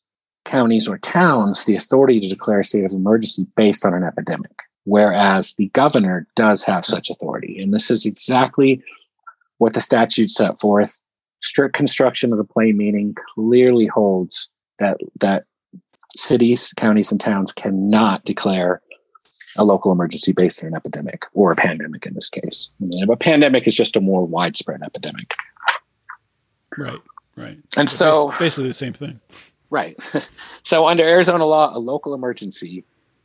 [0.44, 4.62] counties, or towns the authority to declare a state of emergency based on an epidemic,
[4.84, 7.60] whereas the governor does have such authority.
[7.60, 8.82] And this is exactly
[9.58, 11.00] what the statute set forth.
[11.42, 15.44] Strict construction of the plain meaning clearly holds that that
[16.16, 18.80] cities, counties, and towns cannot declare
[19.56, 22.70] a local emergency based on an epidemic or a pandemic in this case.
[22.80, 25.32] And a pandemic is just a more widespread epidemic.
[26.76, 27.00] Right.
[27.36, 27.58] Right.
[27.76, 29.20] And so, so basically the same thing.
[29.70, 29.96] Right.
[30.62, 32.84] so under Arizona law, a local emergency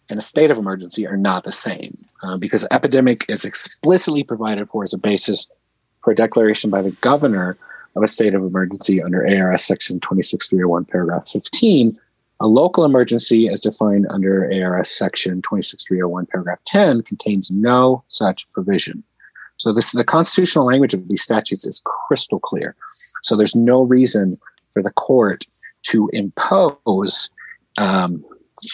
[0.09, 4.67] and a state of emergency are not the same uh, because epidemic is explicitly provided
[4.67, 5.47] for as a basis
[6.01, 7.57] for a declaration by the governor
[7.95, 11.99] of a state of emergency under ARS section 26301 paragraph 15,
[12.39, 19.03] a local emergency as defined under ARS section 26301 paragraph 10 contains no such provision.
[19.57, 22.75] So this the constitutional language of these statutes is crystal clear.
[23.23, 25.45] So there's no reason for the court
[25.83, 27.29] to impose
[27.77, 28.23] um,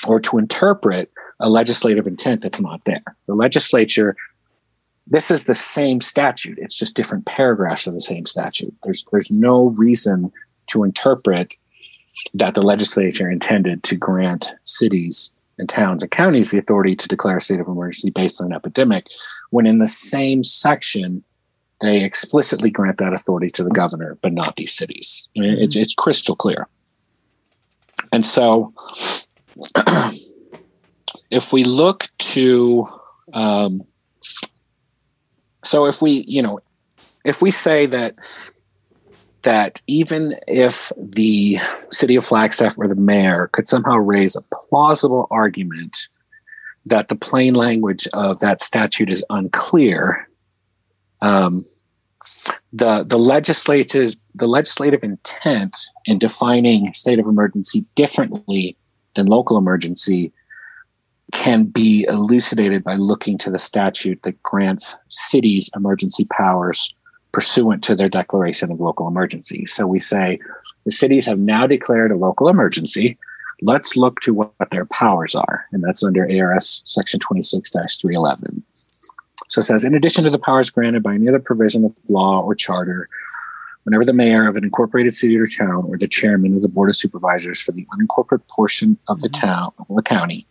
[0.07, 3.03] or to interpret a legislative intent that's not there.
[3.25, 4.15] The legislature,
[5.07, 6.57] this is the same statute.
[6.59, 8.73] It's just different paragraphs of the same statute.
[8.83, 10.31] There's there's no reason
[10.67, 11.57] to interpret
[12.33, 17.37] that the legislature intended to grant cities and towns and counties the authority to declare
[17.37, 19.07] a state of emergency based on an epidemic,
[19.51, 21.23] when in the same section
[21.81, 25.27] they explicitly grant that authority to the governor, but not these cities.
[25.35, 26.67] I mean, it's, it's crystal clear.
[28.11, 28.73] And so,
[31.29, 32.87] if we look to,
[33.33, 33.83] um,
[35.63, 36.59] so if we, you know,
[37.25, 38.15] if we say that
[39.45, 41.57] that even if the
[41.91, 46.09] city of Flagstaff or the mayor could somehow raise a plausible argument
[46.87, 50.27] that the plain language of that statute is unclear,
[51.21, 51.63] um,
[52.73, 58.75] the the legislative the legislative intent in defining state of emergency differently
[59.13, 60.33] than local emergency
[61.33, 66.95] can be elucidated by looking to the statute that grants cities emergency powers
[67.35, 69.65] pursuant to their declaration of local emergency.
[69.65, 70.39] So we say
[70.85, 73.17] the cities have now declared a local emergency.
[73.61, 75.65] Let's look to what, what their powers are.
[75.73, 78.63] And that's under ARS section 26 311.
[79.49, 82.39] So it says, in addition to the powers granted by any other provision of law
[82.41, 83.09] or charter,
[83.83, 86.87] whenever the mayor of an incorporated city or town or the chairman of the board
[86.87, 89.45] of supervisors for the unincorporated portion of the mm-hmm.
[89.45, 90.47] town of the county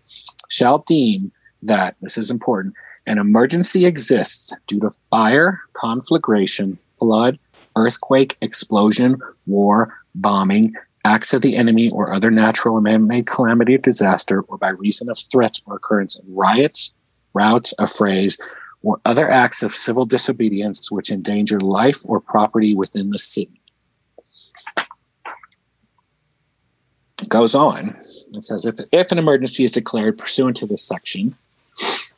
[0.51, 1.32] shall deem
[1.62, 2.74] that this is important
[3.07, 7.38] an emergency exists due to fire, conflagration, flood,
[7.76, 10.74] earthquake, explosion, war, bombing,
[11.05, 14.70] acts of the enemy, or other natural or man made calamity or disaster, or by
[14.70, 16.94] reason of threats or occurrence of riots,
[17.34, 18.38] routs, affrays,
[18.82, 23.61] or other acts of civil disobedience which endanger life or property within the city.
[27.20, 27.96] It goes on.
[28.34, 31.34] It says if, if an emergency is declared pursuant to this section,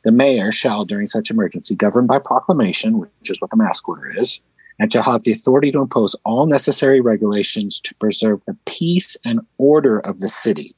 [0.06, 4.16] the mayor shall, during such emergency, govern by proclamation, which is what the mask order
[4.16, 4.40] is,
[4.78, 9.40] and shall have the authority to impose all necessary regulations to preserve the peace and
[9.58, 10.76] order of the city,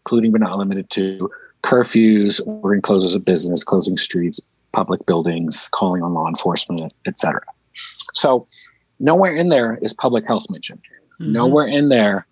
[0.00, 1.30] including but not limited to
[1.62, 4.40] curfews, ordering closes of business, closing streets,
[4.72, 7.40] public buildings, calling on law enforcement, etc.
[8.12, 8.48] So,
[8.98, 10.82] nowhere in there is public health mentioned.
[11.20, 11.30] Mm-hmm.
[11.30, 12.26] Nowhere in there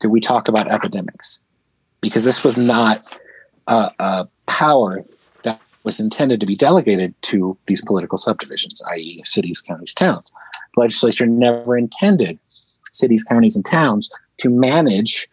[0.00, 1.44] do we talk about epidemics,
[2.00, 3.02] because this was not
[3.68, 5.04] a, a power
[5.86, 10.30] was intended to be delegated to these political subdivisions, i.e., cities, counties, towns.
[10.74, 12.38] The legislature never intended
[12.90, 15.28] cities, counties, and towns to manage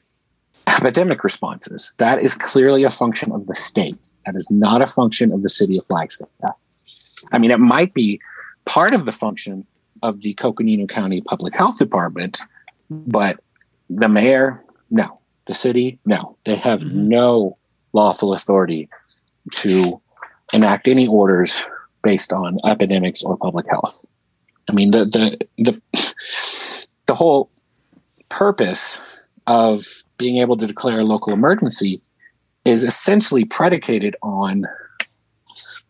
[0.67, 1.91] epidemic responses.
[1.97, 4.11] That is clearly a function of the state.
[4.27, 6.29] That is not a function of the city of Flagstaff.
[7.31, 8.21] I mean, it might be
[8.65, 9.65] part of the function
[10.03, 12.39] of the Coconino County Public Health Department,
[12.91, 13.39] but
[13.89, 15.19] the mayor, no.
[15.47, 16.37] The city, no.
[16.43, 17.07] They have mm-hmm.
[17.07, 17.57] no
[17.91, 18.87] lawful authority
[19.53, 19.99] to
[20.53, 21.65] enact any orders
[22.03, 24.05] based on epidemics or public health.
[24.69, 25.81] I mean, the the the
[27.07, 27.49] the whole
[28.29, 29.01] purpose
[29.47, 32.01] of being able to declare a local emergency
[32.65, 34.65] is essentially predicated on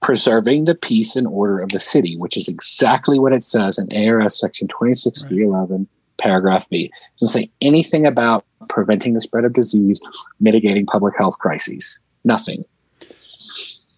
[0.01, 3.88] preserving the peace and order of the city, which is exactly what it says in
[3.95, 5.88] ARS section 26311, right.
[6.20, 6.86] paragraph B.
[6.86, 6.91] It
[7.22, 10.01] doesn't say anything about preventing the spread of disease,
[10.39, 11.99] mitigating public health crises.
[12.26, 12.66] Nothing.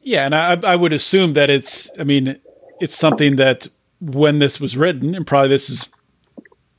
[0.06, 1.90] Yeah, and I, I would assume that it's.
[2.00, 2.40] I mean,
[2.80, 3.68] it's something that
[4.00, 5.90] when this was written, and probably this is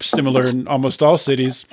[0.01, 1.67] similar in almost all cities.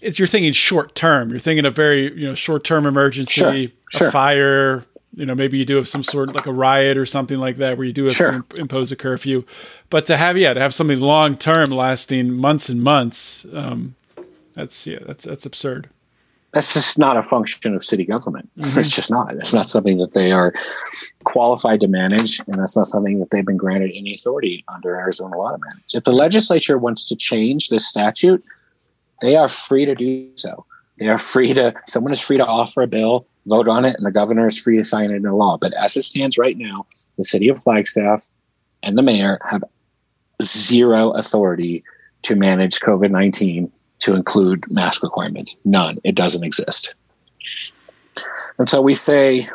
[0.00, 1.30] It's you're thinking short term.
[1.30, 4.10] You're thinking a very you know short term emergency, sure, a sure.
[4.12, 4.86] fire.
[5.12, 7.56] You know, maybe you do have some sort of like a riot or something like
[7.56, 8.30] that, where you do have sure.
[8.30, 9.44] to imp- impose a curfew.
[9.90, 13.96] But to have yeah, to have something long term, lasting months and months, um,
[14.54, 15.88] that's yeah, that's that's absurd
[16.54, 18.48] that's just not a function of city government.
[18.56, 18.80] Mm-hmm.
[18.80, 19.34] It's just not.
[19.34, 20.54] It's not something that they are
[21.24, 25.36] qualified to manage, and that's not something that they've been granted any authority under Arizona
[25.36, 25.94] law to manage.
[25.94, 28.42] If the legislature wants to change this statute,
[29.20, 30.64] they are free to do so.
[30.98, 31.74] They are free to.
[31.86, 34.76] Someone is free to offer a bill, vote on it, and the governor is free
[34.76, 35.58] to sign it into law.
[35.58, 36.86] But as it stands right now,
[37.18, 38.30] the city of Flagstaff
[38.82, 39.62] and the mayor have
[40.42, 41.82] zero authority
[42.22, 43.72] to manage COVID nineteen
[44.04, 45.56] to include mask requirements.
[45.64, 45.98] None.
[46.04, 46.94] It doesn't exist.
[48.58, 49.48] And so we say,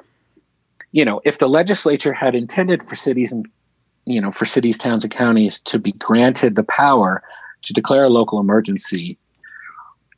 [0.91, 3.45] you know, if the legislature had intended for cities and,
[4.05, 7.21] you know, for cities, towns, and counties to be granted the power
[7.61, 9.19] to declare a local emergency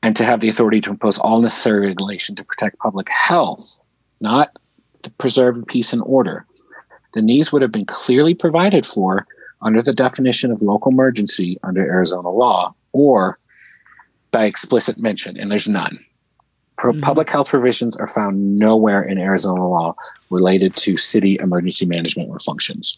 [0.02, 3.82] and to have the authority to impose all necessary regulation to protect public health,
[4.22, 4.58] not
[5.04, 6.46] to preserve peace and order,
[7.14, 9.28] then these would have been clearly provided for
[9.62, 13.38] under the definition of local emergency under Arizona law or
[14.32, 16.00] by explicit mention, and there's none.
[16.78, 17.02] Pro- Mhm.
[17.02, 19.96] Public health provisions are found nowhere in Arizona law
[20.30, 22.98] related to city emergency management or functions.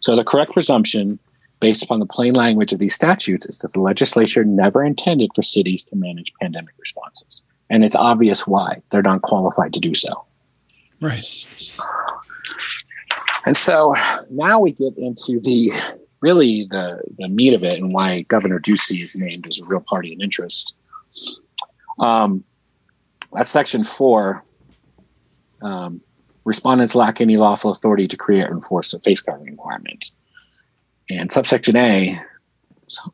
[0.00, 1.18] So the correct presumption,
[1.60, 5.42] based upon the plain language of these statutes, is that the legislature never intended for
[5.42, 7.42] cities to manage pandemic responses.
[7.68, 8.82] And it's obvious why.
[8.90, 10.24] They're not qualified to do so.
[11.00, 11.24] Right.
[13.46, 13.94] And so
[14.30, 15.70] now we get into the
[16.20, 19.80] really the, the meat of it and why Governor Ducey is named as a real
[19.80, 20.74] party in interest.
[21.98, 22.44] Um,
[23.32, 24.44] that's section four.
[25.62, 26.00] Um,
[26.44, 30.10] respondents lack any lawful authority to create or enforce a face covering requirement.
[31.10, 32.20] And subsection A,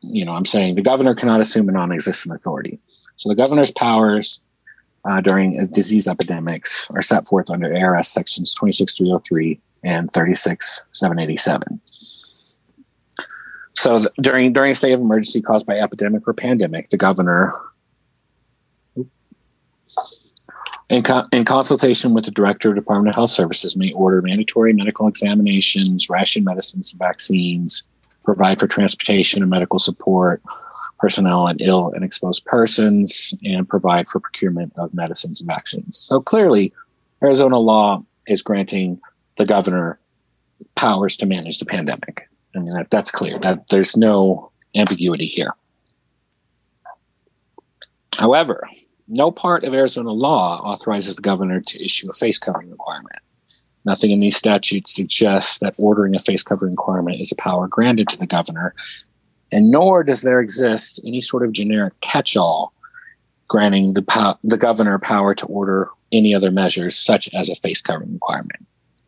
[0.01, 2.79] you know, I'm saying the governor cannot assume a non existent authority.
[3.17, 4.39] So the governor's powers
[5.05, 11.79] uh, during disease epidemics are set forth under ARS sections 26303 and 36787.
[13.77, 17.53] So th- during during a state of emergency caused by epidemic or pandemic, the governor,
[20.89, 24.73] in, co- in consultation with the director of Department of Health Services, may order mandatory
[24.73, 27.83] medical examinations, ration medicines and vaccines,
[28.25, 30.41] provide for transportation and medical support,
[30.97, 35.99] personnel and ill and exposed persons, and provide for procurement of medicines and vaccines.
[35.99, 36.73] So clearly,
[37.21, 38.99] Arizona law is granting
[39.35, 39.99] the governor
[40.73, 42.27] powers to manage the pandemic.
[42.57, 43.39] I mean, that, that's clear.
[43.39, 45.53] That there's no ambiguity here.
[48.17, 48.67] However,
[49.07, 53.19] no part of Arizona law authorizes the governor to issue a face covering requirement.
[53.85, 58.09] Nothing in these statutes suggests that ordering a face covering requirement is a power granted
[58.09, 58.73] to the governor,
[59.51, 62.73] and nor does there exist any sort of generic catch all
[63.47, 68.13] granting the, the governor power to order any other measures, such as a face covering
[68.13, 68.65] requirement.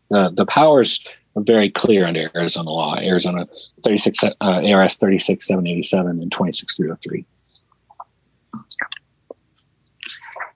[0.09, 1.01] The, the powers
[1.39, 3.47] very clear under Arizona law, Arizona
[3.83, 7.25] 36, uh, ARS 36787 and 26303.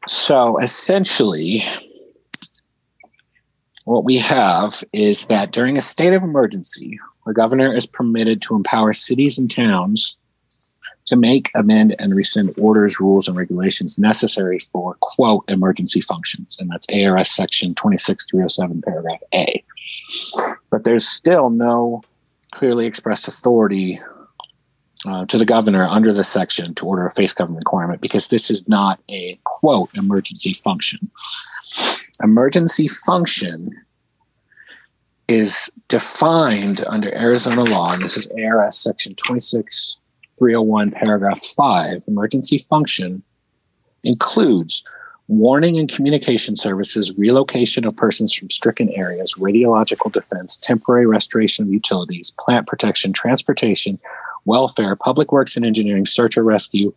[0.07, 1.63] So essentially,
[3.85, 8.55] what we have is that during a state of emergency, the governor is permitted to
[8.55, 10.17] empower cities and towns
[11.05, 16.57] to make, amend, and rescind orders, rules, and regulations necessary for, quote, emergency functions.
[16.59, 19.63] And that's ARS section 26307, paragraph A.
[20.69, 22.01] But there's still no
[22.51, 23.99] clearly expressed authority
[25.07, 28.49] uh, to the governor under this section to order a face covering requirement because this
[28.49, 30.99] is not a, quote, emergency function.
[32.23, 33.75] Emergency function
[35.27, 39.15] is defined under Arizona law, and this is ARS section
[40.39, 42.03] 26301, paragraph 5.
[42.07, 43.23] Emergency function
[44.03, 44.83] includes
[45.27, 51.71] warning and communication services, relocation of persons from stricken areas, radiological defense, temporary restoration of
[51.71, 53.99] utilities, plant protection, transportation,
[54.45, 56.93] welfare, public works and engineering, search or rescue,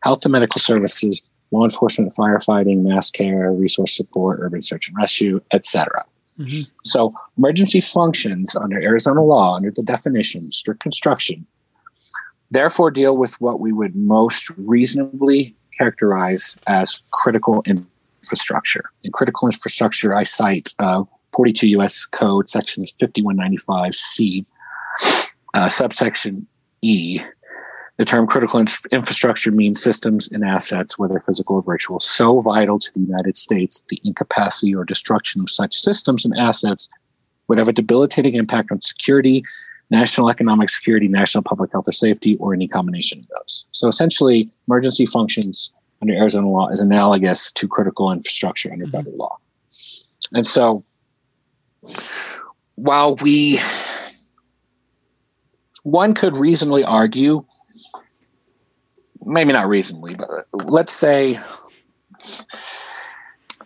[0.00, 5.40] health and medical services, law enforcement, firefighting, mass care, resource support, urban search and rescue,
[5.52, 6.04] etc.
[6.38, 6.66] Mhm.
[6.84, 11.46] So, emergency functions under Arizona law, under the definition, strict construction,
[12.50, 18.84] therefore deal with what we would most reasonably characterize as critical infrastructure.
[19.04, 22.06] In critical infrastructure, I cite uh, 42 U.S.
[22.06, 24.44] Code, section 5195C,
[25.54, 26.46] uh, subsection
[26.82, 27.20] E.
[27.98, 32.78] The term critical in- infrastructure means systems and assets, whether physical or virtual, so vital
[32.78, 36.88] to the United States the incapacity or destruction of such systems and assets
[37.48, 39.44] would have a debilitating impact on security,
[39.90, 43.66] national economic security, national public health or safety, or any combination of those.
[43.72, 45.72] So essentially, emergency functions
[46.02, 48.92] under Arizona law is analogous to critical infrastructure under Mhm.
[48.92, 49.38] federal law.
[50.34, 50.84] And so
[52.74, 53.60] while we
[55.84, 57.44] one could reasonably argue
[59.24, 61.38] maybe not reasonably but let's say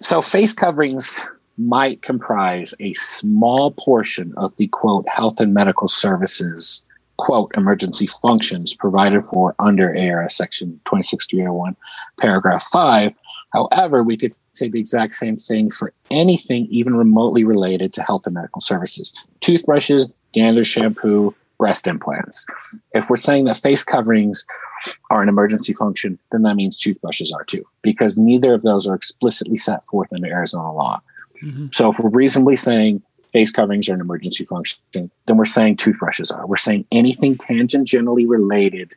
[0.02, 1.20] so face coverings
[1.60, 6.84] might comprise a small portion of the quote health and medical services
[7.18, 11.76] quote emergency functions provided for under ARS section 26301
[12.18, 13.12] paragraph 5
[13.52, 18.26] however we could say the exact same thing for anything even remotely related to health
[18.26, 19.14] and medical services.
[19.40, 22.46] Toothbrushes dander shampoo breast implants.
[22.94, 24.46] If we're saying that face coverings
[25.10, 28.94] are an emergency function then that means toothbrushes are too because neither of those are
[28.94, 31.02] explicitly set forth under Arizona law
[31.42, 31.74] Mhm.
[31.74, 33.02] so if we're reasonably saying
[33.32, 36.46] face coverings are an emergency function, then we're saying toothbrushes are.
[36.46, 38.92] We're saying anything tangentially related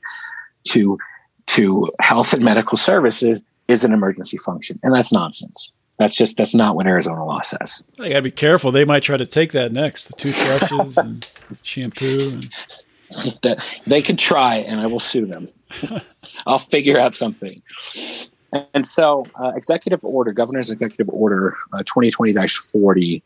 [0.69, 0.97] to
[1.45, 5.73] to health and medical services is an emergency function, and that's nonsense.
[5.99, 7.83] That's just that's not what Arizona law says.
[7.99, 8.71] I gotta be careful.
[8.71, 10.07] They might try to take that next.
[10.07, 11.29] The toothbrushes and
[11.63, 12.17] shampoo.
[12.31, 12.49] And...
[13.43, 15.49] That they could try, and I will sue them.
[16.47, 17.61] I'll figure out something.
[18.73, 23.23] And so, uh, executive order, governor's executive order uh, 2020 40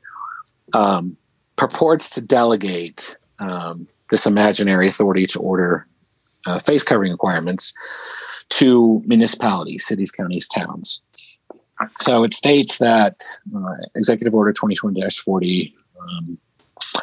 [0.74, 1.18] um,
[1.58, 5.86] purports to delegate um, this imaginary authority to order
[6.46, 7.74] uh, face covering requirements
[8.50, 11.02] to municipalities, cities, counties, towns.
[12.00, 13.22] So it states that
[13.56, 16.38] uh, Executive Order 2020 40 um,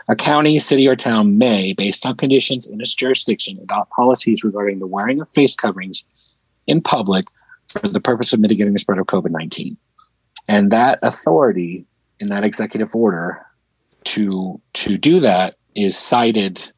[0.09, 4.79] a county, city, or town may, based on conditions in its jurisdiction, adopt policies regarding
[4.79, 6.05] the wearing of face coverings
[6.67, 7.27] in public
[7.70, 9.77] for the purpose of mitigating the spread of COVID 19.
[10.49, 11.86] And that authority
[12.20, 13.45] in that executive order
[14.05, 16.70] to, to do that is cited,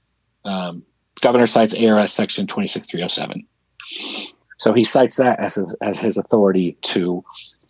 [0.45, 0.83] um,
[1.21, 3.47] Governor cites ARS section 26307.
[4.59, 7.25] So he cites that as his, as his authority to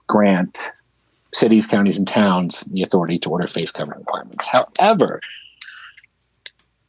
[0.06, 0.72] grant
[1.32, 4.47] cities, counties, and towns the authority to order face covering requirements.
[4.47, 5.20] However,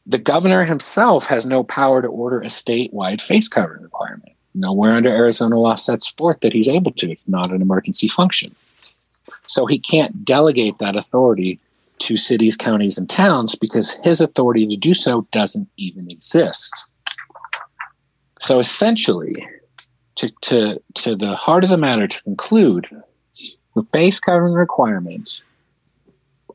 [0.06, 4.32] the governor himself has no power to order a statewide face covering requirement.
[4.58, 7.10] Nowhere under Arizona law sets forth that he's able to.
[7.10, 8.54] It's not an emergency function.
[9.46, 11.60] So he can't delegate that authority
[12.00, 16.86] to cities, counties, and towns because his authority to do so doesn't even exist.
[18.40, 19.34] So essentially,
[20.16, 22.88] to, to, to the heart of the matter, to conclude,
[23.74, 25.42] the face covering requirement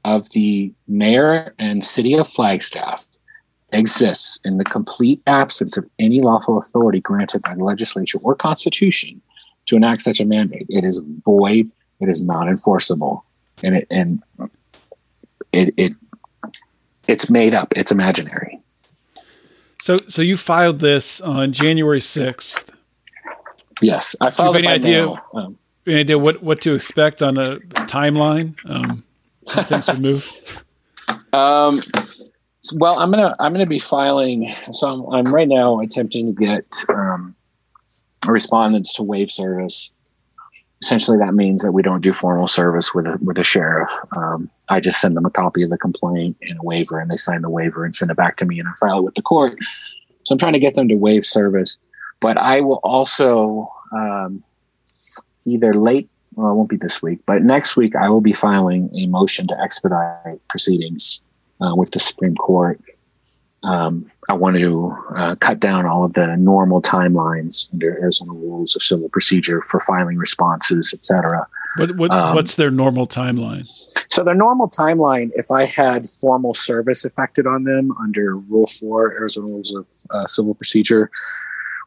[0.04, 3.06] of the mayor and city of Flagstaff
[3.74, 9.22] exists in the complete absence of any lawful authority granted by the legislature or constitution
[9.66, 10.66] to enact such a mandate.
[10.70, 11.72] It is void.
[12.00, 13.24] It is not enforceable,
[13.64, 14.22] and it and
[15.54, 15.94] it, it
[17.08, 17.74] it's made up.
[17.76, 18.60] It's imaginary.
[19.82, 22.72] So, so you filed this on January sixth.
[23.82, 24.56] Yes, I filed.
[24.56, 25.24] Do you have any idea?
[25.34, 28.56] Um, any idea what what to expect on a timeline?
[28.66, 29.04] Um,
[29.48, 30.32] things would move.
[31.34, 31.80] Um,
[32.72, 34.56] well, I'm gonna I'm gonna be filing.
[34.72, 37.36] So I'm, I'm right now attempting to get um,
[38.26, 39.92] respondents to waive service.
[40.82, 43.90] Essentially, that means that we don't do formal service with a, with a sheriff.
[44.16, 47.16] Um, I just send them a copy of the complaint and a waiver, and they
[47.16, 49.22] sign the waiver and send it back to me, and I file it with the
[49.22, 49.58] court.
[50.24, 51.78] So I'm trying to get them to waive service,
[52.22, 54.44] but I will also um,
[55.46, 58.90] either late, well, it won't be this week, but next week I will be filing
[58.94, 61.24] a motion to expedite proceedings
[61.64, 62.80] uh, with the Supreme Court.
[63.66, 68.76] Um, I want to uh, cut down all of the normal timelines under Arizona rules
[68.76, 71.48] of civil procedure for filing responses, etc.
[71.78, 73.68] What, what um, what's their normal timeline?
[74.10, 79.14] So their normal timeline, if I had formal service effected on them under Rule Four
[79.14, 81.10] Arizona Rules of uh, Civil Procedure,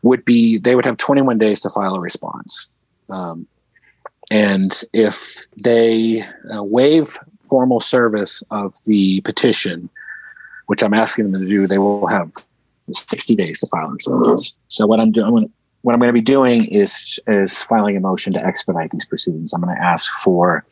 [0.02, 2.68] would be they would have 21 days to file a response.
[3.10, 3.46] Um,
[4.30, 6.22] and if they
[6.52, 9.88] uh, waive formal service of the petition,
[10.66, 12.30] which I'm asking them to do, they will have
[12.90, 14.54] 60 days to file response.
[14.68, 15.50] So what I'm doing,
[15.82, 19.52] what I'm going to be doing is is filing a motion to expedite these proceedings.
[19.52, 20.64] I'm going to ask for,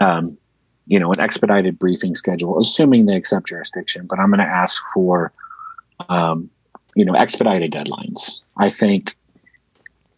[0.00, 0.36] um,
[0.86, 4.06] you know, an expedited briefing schedule, assuming they accept jurisdiction.
[4.08, 5.32] But I'm going to ask for,
[6.08, 6.50] um,
[6.94, 8.40] you know, expedited deadlines.
[8.56, 9.16] I think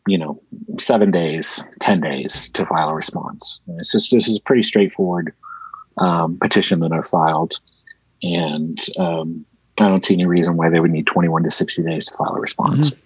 [0.07, 0.40] you know,
[0.78, 3.61] seven days, 10 days to file a response.
[3.66, 5.32] This is pretty straightforward
[5.98, 7.60] um, petition that are filed.
[8.23, 9.44] And um,
[9.78, 12.35] I don't see any reason why they would need 21 to 60 days to file
[12.35, 12.90] a response.
[12.90, 12.98] Mm-hmm.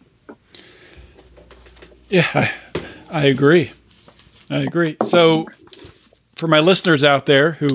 [2.08, 2.52] Yeah, I,
[3.10, 3.72] I agree.
[4.48, 4.96] I agree.
[5.04, 5.46] So,
[6.36, 7.66] for my listeners out there who,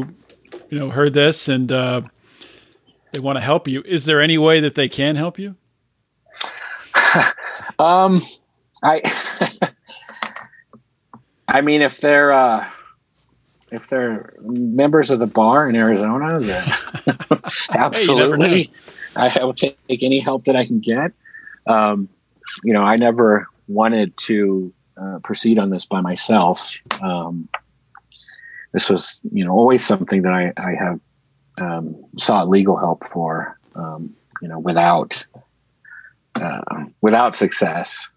[0.69, 2.01] you know, heard this and uh,
[3.11, 5.55] they want to help you, is there any way that they can help you?
[7.79, 8.21] um,
[8.83, 9.01] I
[11.47, 12.67] I mean if they're uh
[13.71, 16.71] if they're members of the bar in Arizona, then
[17.69, 18.63] absolutely.
[18.63, 18.69] hey,
[19.15, 21.11] I will take any help that I can get.
[21.67, 22.09] Um,
[22.63, 26.73] you know, I never wanted to uh, proceed on this by myself.
[27.01, 27.47] Um,
[28.73, 30.99] this was, you know, always something that I, I have
[31.57, 33.57] um, sought legal help for.
[33.75, 35.25] Um, you know, without
[36.41, 38.09] uh, without success.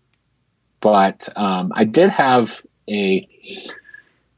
[0.81, 3.29] But um, I did have a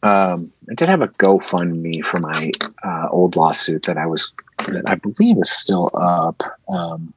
[0.02, 2.50] um, I did have a GoFundMe for my
[2.84, 4.32] uh, old lawsuit that I was
[4.68, 6.42] that I believe is still up.
[6.68, 7.12] Um,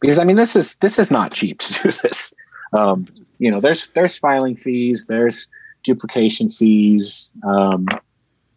[0.00, 2.34] because I mean this is this is not cheap to do this.
[2.72, 3.06] Um,
[3.38, 5.48] you know, there's there's filing fees, there's
[5.82, 7.32] duplication fees.
[7.42, 7.86] Um,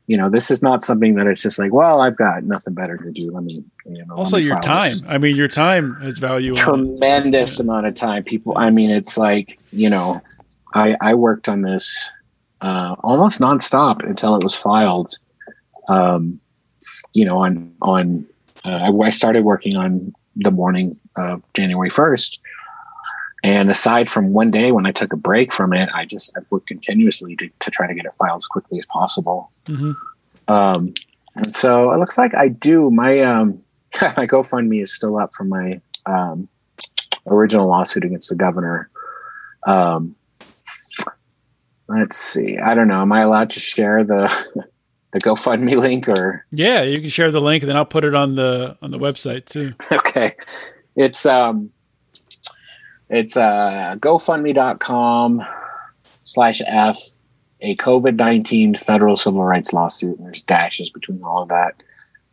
[0.08, 2.98] you know, this is not something that it's just like, well, I've got nothing better
[2.98, 3.32] to do.
[3.32, 4.90] Let me, you know, Also, your time.
[4.90, 6.58] this I mean, your time on it.
[6.58, 8.24] tremendous amount of time.
[8.24, 10.22] People, I mean, it's like you know,
[10.74, 12.10] I I worked on this
[12.64, 15.12] uh, almost nonstop until it was filed.
[15.90, 16.40] Um,
[17.14, 18.26] you know, on on
[18.66, 22.40] uh, I started working on the morning of January first,
[23.44, 26.50] and aside from one day when I took a break from it, I just I've
[26.52, 29.52] worked continuously to to try to get it filed as quickly as possible.
[29.66, 29.96] Mhm.
[30.48, 30.94] Um,
[31.38, 32.90] and so it looks like I do.
[32.90, 33.62] My um,
[34.02, 36.48] my GoFundMe is still up from my um,
[37.28, 38.90] original lawsuit against the governor.
[39.68, 40.16] Um,
[41.88, 42.58] let's see.
[42.58, 43.02] I don't know.
[43.02, 44.28] Am I allowed to share the
[45.12, 46.46] the GoFundMe link or?
[46.52, 49.00] Yeah, you can share the link, and then I'll put it on the on the
[49.00, 49.74] website too.
[49.92, 50.36] okay,
[50.96, 51.72] it's um,
[53.10, 55.42] it's uh, GoFundMe.com
[56.24, 57.00] slash F
[57.62, 61.76] a COVID nineteen federal civil rights lawsuit, and there's dashes between all of that.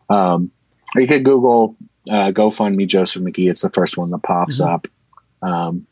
[0.09, 0.51] Um,
[0.95, 1.77] or you could Google
[2.09, 3.49] uh, GoFundMe Joseph McGhee.
[3.51, 4.67] It's the first one that pops Mhm.
[4.75, 4.89] up.
[5.43, 5.87] Um,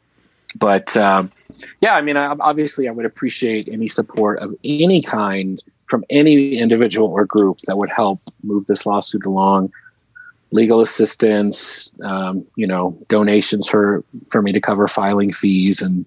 [0.57, 1.31] but um,
[1.81, 6.59] yeah, I mean, I, obviously, I would appreciate any support of any kind from any
[6.59, 9.73] individual or group that would help move this lawsuit along.
[10.51, 16.07] Legal assistance, um, you know, donations for for me to cover filing fees and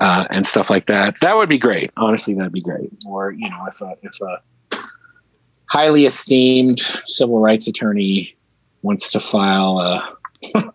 [0.00, 1.18] uh, and stuff like that.
[1.20, 1.90] That would be great.
[1.96, 2.92] Honestly, that'd be great.
[3.08, 4.78] Or you know, if a if a
[5.70, 8.36] highly esteemed civil rights attorney
[8.82, 10.16] wants to file a,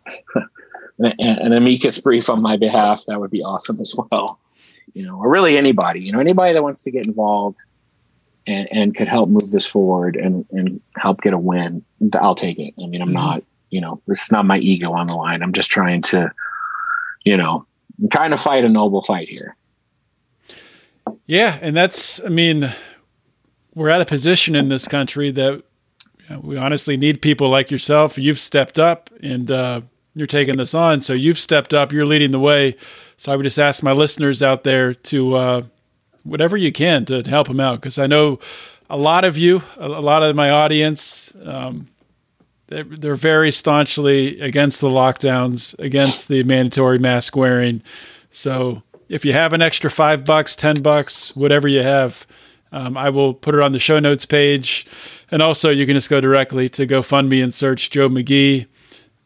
[0.99, 4.39] an, an amicus brief on my behalf, that would be awesome as well.
[4.93, 6.01] You know, or really anybody.
[6.01, 7.59] You know, anybody that wants to get involved
[8.47, 11.83] and, and could help move this forward and and help get a win.
[12.19, 12.73] I'll take it.
[12.83, 13.13] I mean, I'm Mhm.
[13.13, 13.43] not.
[13.69, 15.43] You know, this is not my ego on the line.
[15.43, 16.31] I'm just trying to,
[17.23, 17.65] you know,
[18.01, 19.55] I'm trying to fight a noble fight here.
[21.27, 22.71] Yeah, and that's I mean,
[23.75, 25.63] we're at a position in this country that
[26.41, 28.17] we honestly need people like yourself.
[28.17, 29.81] You've stepped up and uh,
[30.15, 31.91] you're taking this on, so you've stepped up.
[31.91, 32.75] You're leading the way.
[33.17, 35.61] So I would just ask my listeners out there to uh,
[36.23, 38.39] whatever you can to, to help them out because I know
[38.89, 41.33] a lot of you, a, lot of my audience.
[41.43, 41.87] Um,
[42.67, 47.81] they're, they're very staunchly against the lockdowns, against the mandatory mask wearing.
[48.31, 52.25] So if you have an extra five bucks, ten bucks, whatever you have,
[52.71, 54.85] um, I will put it on the show notes page.
[55.31, 58.67] And also, you can just go directly to GoFundMe and search Joe McGhee.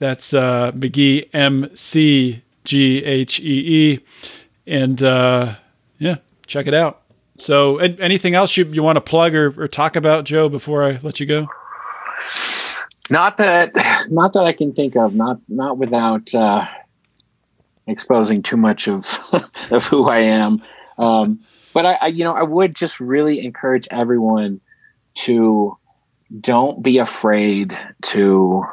[0.03, 3.43] That's uh, McGhee M C G H E
[3.93, 3.99] E,
[4.67, 5.55] and uh,
[5.97, 7.03] yeah, check it out.
[7.37, 10.99] So, anything else you, you want to plug or, or talk about, Joe, before I
[11.03, 11.47] let you go?
[13.11, 13.71] Not that,
[14.09, 15.15] not that I can think of.
[15.15, 16.67] Not not without uh,
[17.87, 19.05] exposing too much of
[19.71, 20.61] of who I am.
[20.97, 21.39] Um,
[21.73, 24.59] but I, I, you know, I would just really encourage everyone
[25.19, 25.77] to
[26.41, 28.65] don't be afraid to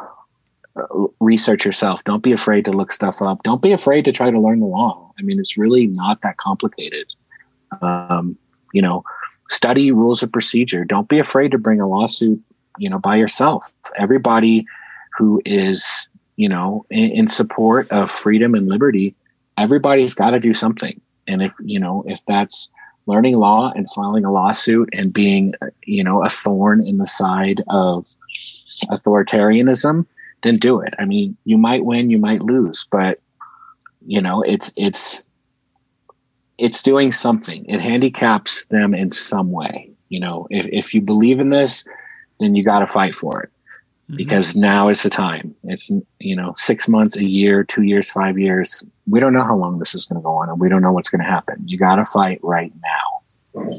[1.20, 2.04] research yourself.
[2.04, 3.42] Don't be afraid to look stuff up.
[3.42, 5.12] Don't be afraid to try to learn the law.
[5.18, 7.12] I mean, it's really not that complicated.
[7.82, 8.36] Um,
[8.72, 9.04] you know,
[9.48, 10.84] study rules of procedure.
[10.84, 12.40] Don't be afraid to bring a lawsuit,
[12.78, 13.72] you know, by yourself.
[13.96, 14.64] Everybody
[15.18, 19.14] who is, you know, in, in support of freedom and liberty,
[19.58, 21.00] everybody's got to do something.
[21.26, 22.70] And if, you know, if that's
[23.06, 27.06] learning law and filing a lawsuit and being, uh, you know, a thorn in the
[27.06, 28.06] side of
[28.90, 30.06] authoritarianism,
[30.42, 30.94] then do it.
[30.98, 33.20] I mean, you might win, you might lose, but
[34.06, 35.22] you know, it's it's
[36.58, 37.64] it's doing something.
[37.66, 39.90] It handicaps them in some way.
[40.08, 41.84] You know, if if you believe in this,
[42.38, 43.50] then you got to fight for it
[44.16, 45.54] because now is the time.
[45.64, 48.84] It's you know, six months, a year, two years, five years.
[49.08, 50.92] We don't know how long this is going to go on, and we don't know
[50.92, 51.62] what's going to happen.
[51.66, 52.72] You got to fight right
[53.54, 53.72] now.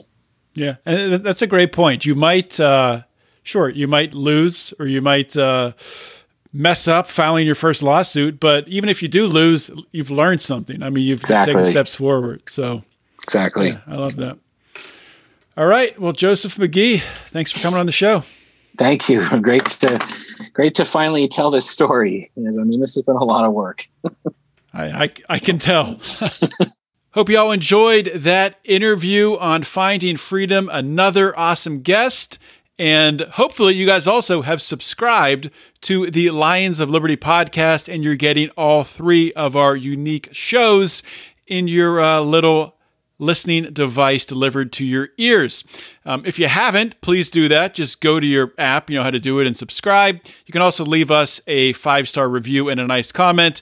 [0.53, 2.05] Yeah, and that's a great point.
[2.05, 3.03] You might, uh,
[3.43, 5.73] sure, you might lose or you might uh,
[6.53, 10.83] mess up filing your first lawsuit, but even if you do lose, you've learned something.
[10.83, 11.53] I mean, you've Exactly.
[11.53, 12.41] taken steps forward.
[12.49, 12.83] So,
[13.23, 13.67] Exactly.
[13.67, 14.37] yeah, I love that.
[15.57, 18.23] All right, well, Joseph McGhee, thanks for coming on the show.
[18.77, 19.27] Thank you.
[19.41, 19.99] Great to
[20.53, 22.31] great to finally tell this story.
[22.35, 23.87] Because, I mean, this has been a lot of work.
[24.73, 25.99] I, I, I can tell.
[27.11, 30.69] Hope you all enjoyed that interview on Finding Freedom.
[30.71, 32.39] Another awesome guest.
[32.81, 35.51] And hopefully, you guys also have subscribed
[35.81, 41.03] to the Lions of Liberty podcast and you're getting all three of our unique shows
[41.45, 42.77] in your uh, little
[43.19, 45.63] listening device delivered to your ears.
[46.05, 47.75] Um, if you haven't, please do that.
[47.75, 50.19] Just go to your app, you know how to do it, and subscribe.
[50.47, 53.61] You can also leave us a five star review and a nice comment.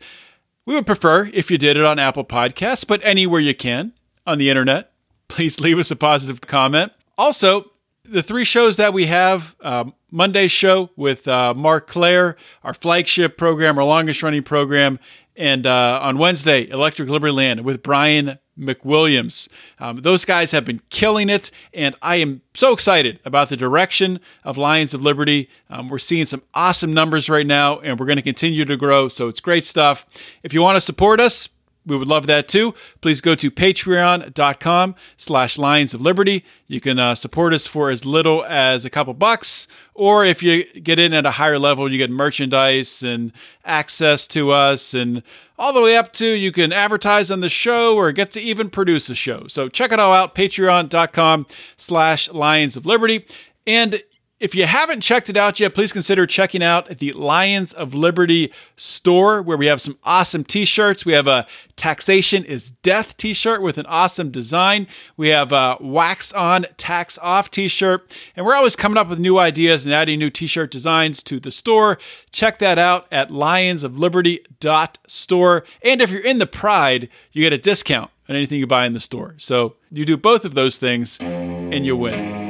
[0.65, 3.91] We would prefer if you did it on Apple Podcasts, but anywhere you can
[4.25, 4.93] on the internet,
[5.27, 6.93] please leave us a positive comment.
[7.17, 7.69] Also,
[8.09, 13.37] the three shows that we have um, Monday's show with uh, Marc Clair, our flagship
[13.37, 14.99] program, our longest running program,
[15.35, 19.47] and uh, on Wednesday, Electric Liberty Land with Brian McWilliams.
[19.79, 24.19] Um, those guys have been killing it, and I am so excited about the direction
[24.43, 25.49] of Lions of Liberty.
[25.69, 29.07] Um, we're seeing some awesome numbers right now, and we're going to continue to grow,
[29.07, 30.05] so it's great stuff.
[30.43, 31.47] If you want to support us,
[31.89, 32.73] we would love that too.
[33.01, 36.45] Please go to patreon.com slash Lions of Liberty.
[36.67, 40.63] You can uh, support us for as little as a couple bucks, or if you
[40.79, 43.33] get in at a higher level, you get merchandise and
[43.65, 45.23] access to us, and
[45.57, 48.69] all the way up to you can advertise on the show or get to even
[48.69, 49.47] produce a show.
[49.47, 53.25] So check it all out, patreon.com slash Lions of Liberty.
[53.67, 54.01] And
[54.39, 58.53] if you haven't checked it out yet, please consider checking out the Lions of Liberty
[58.77, 61.05] store where we have some awesome t shirts.
[61.05, 61.45] We have a
[61.75, 64.87] Taxation is Death t shirt with an awesome design.
[65.17, 68.09] We have a Wax On, Tax Off t shirt.
[68.35, 71.39] And we're always coming up with new ideas and adding new t shirt designs to
[71.39, 71.97] the store.
[72.31, 75.65] Check that out at lionsofliberty.store.
[75.81, 78.93] And if you're in the Pride, you get a discount on anything you buy in
[78.93, 79.35] the store.
[79.37, 82.48] So you do both of those things and you win.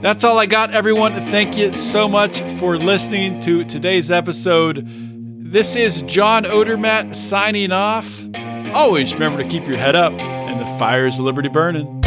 [0.00, 1.12] That's all I got, everyone.
[1.28, 4.84] Thank you so much for listening to today's episode.
[4.86, 8.22] This is John Odermatt signing off.
[8.74, 11.97] Always remember to keep your head up and the fires of liberty burning.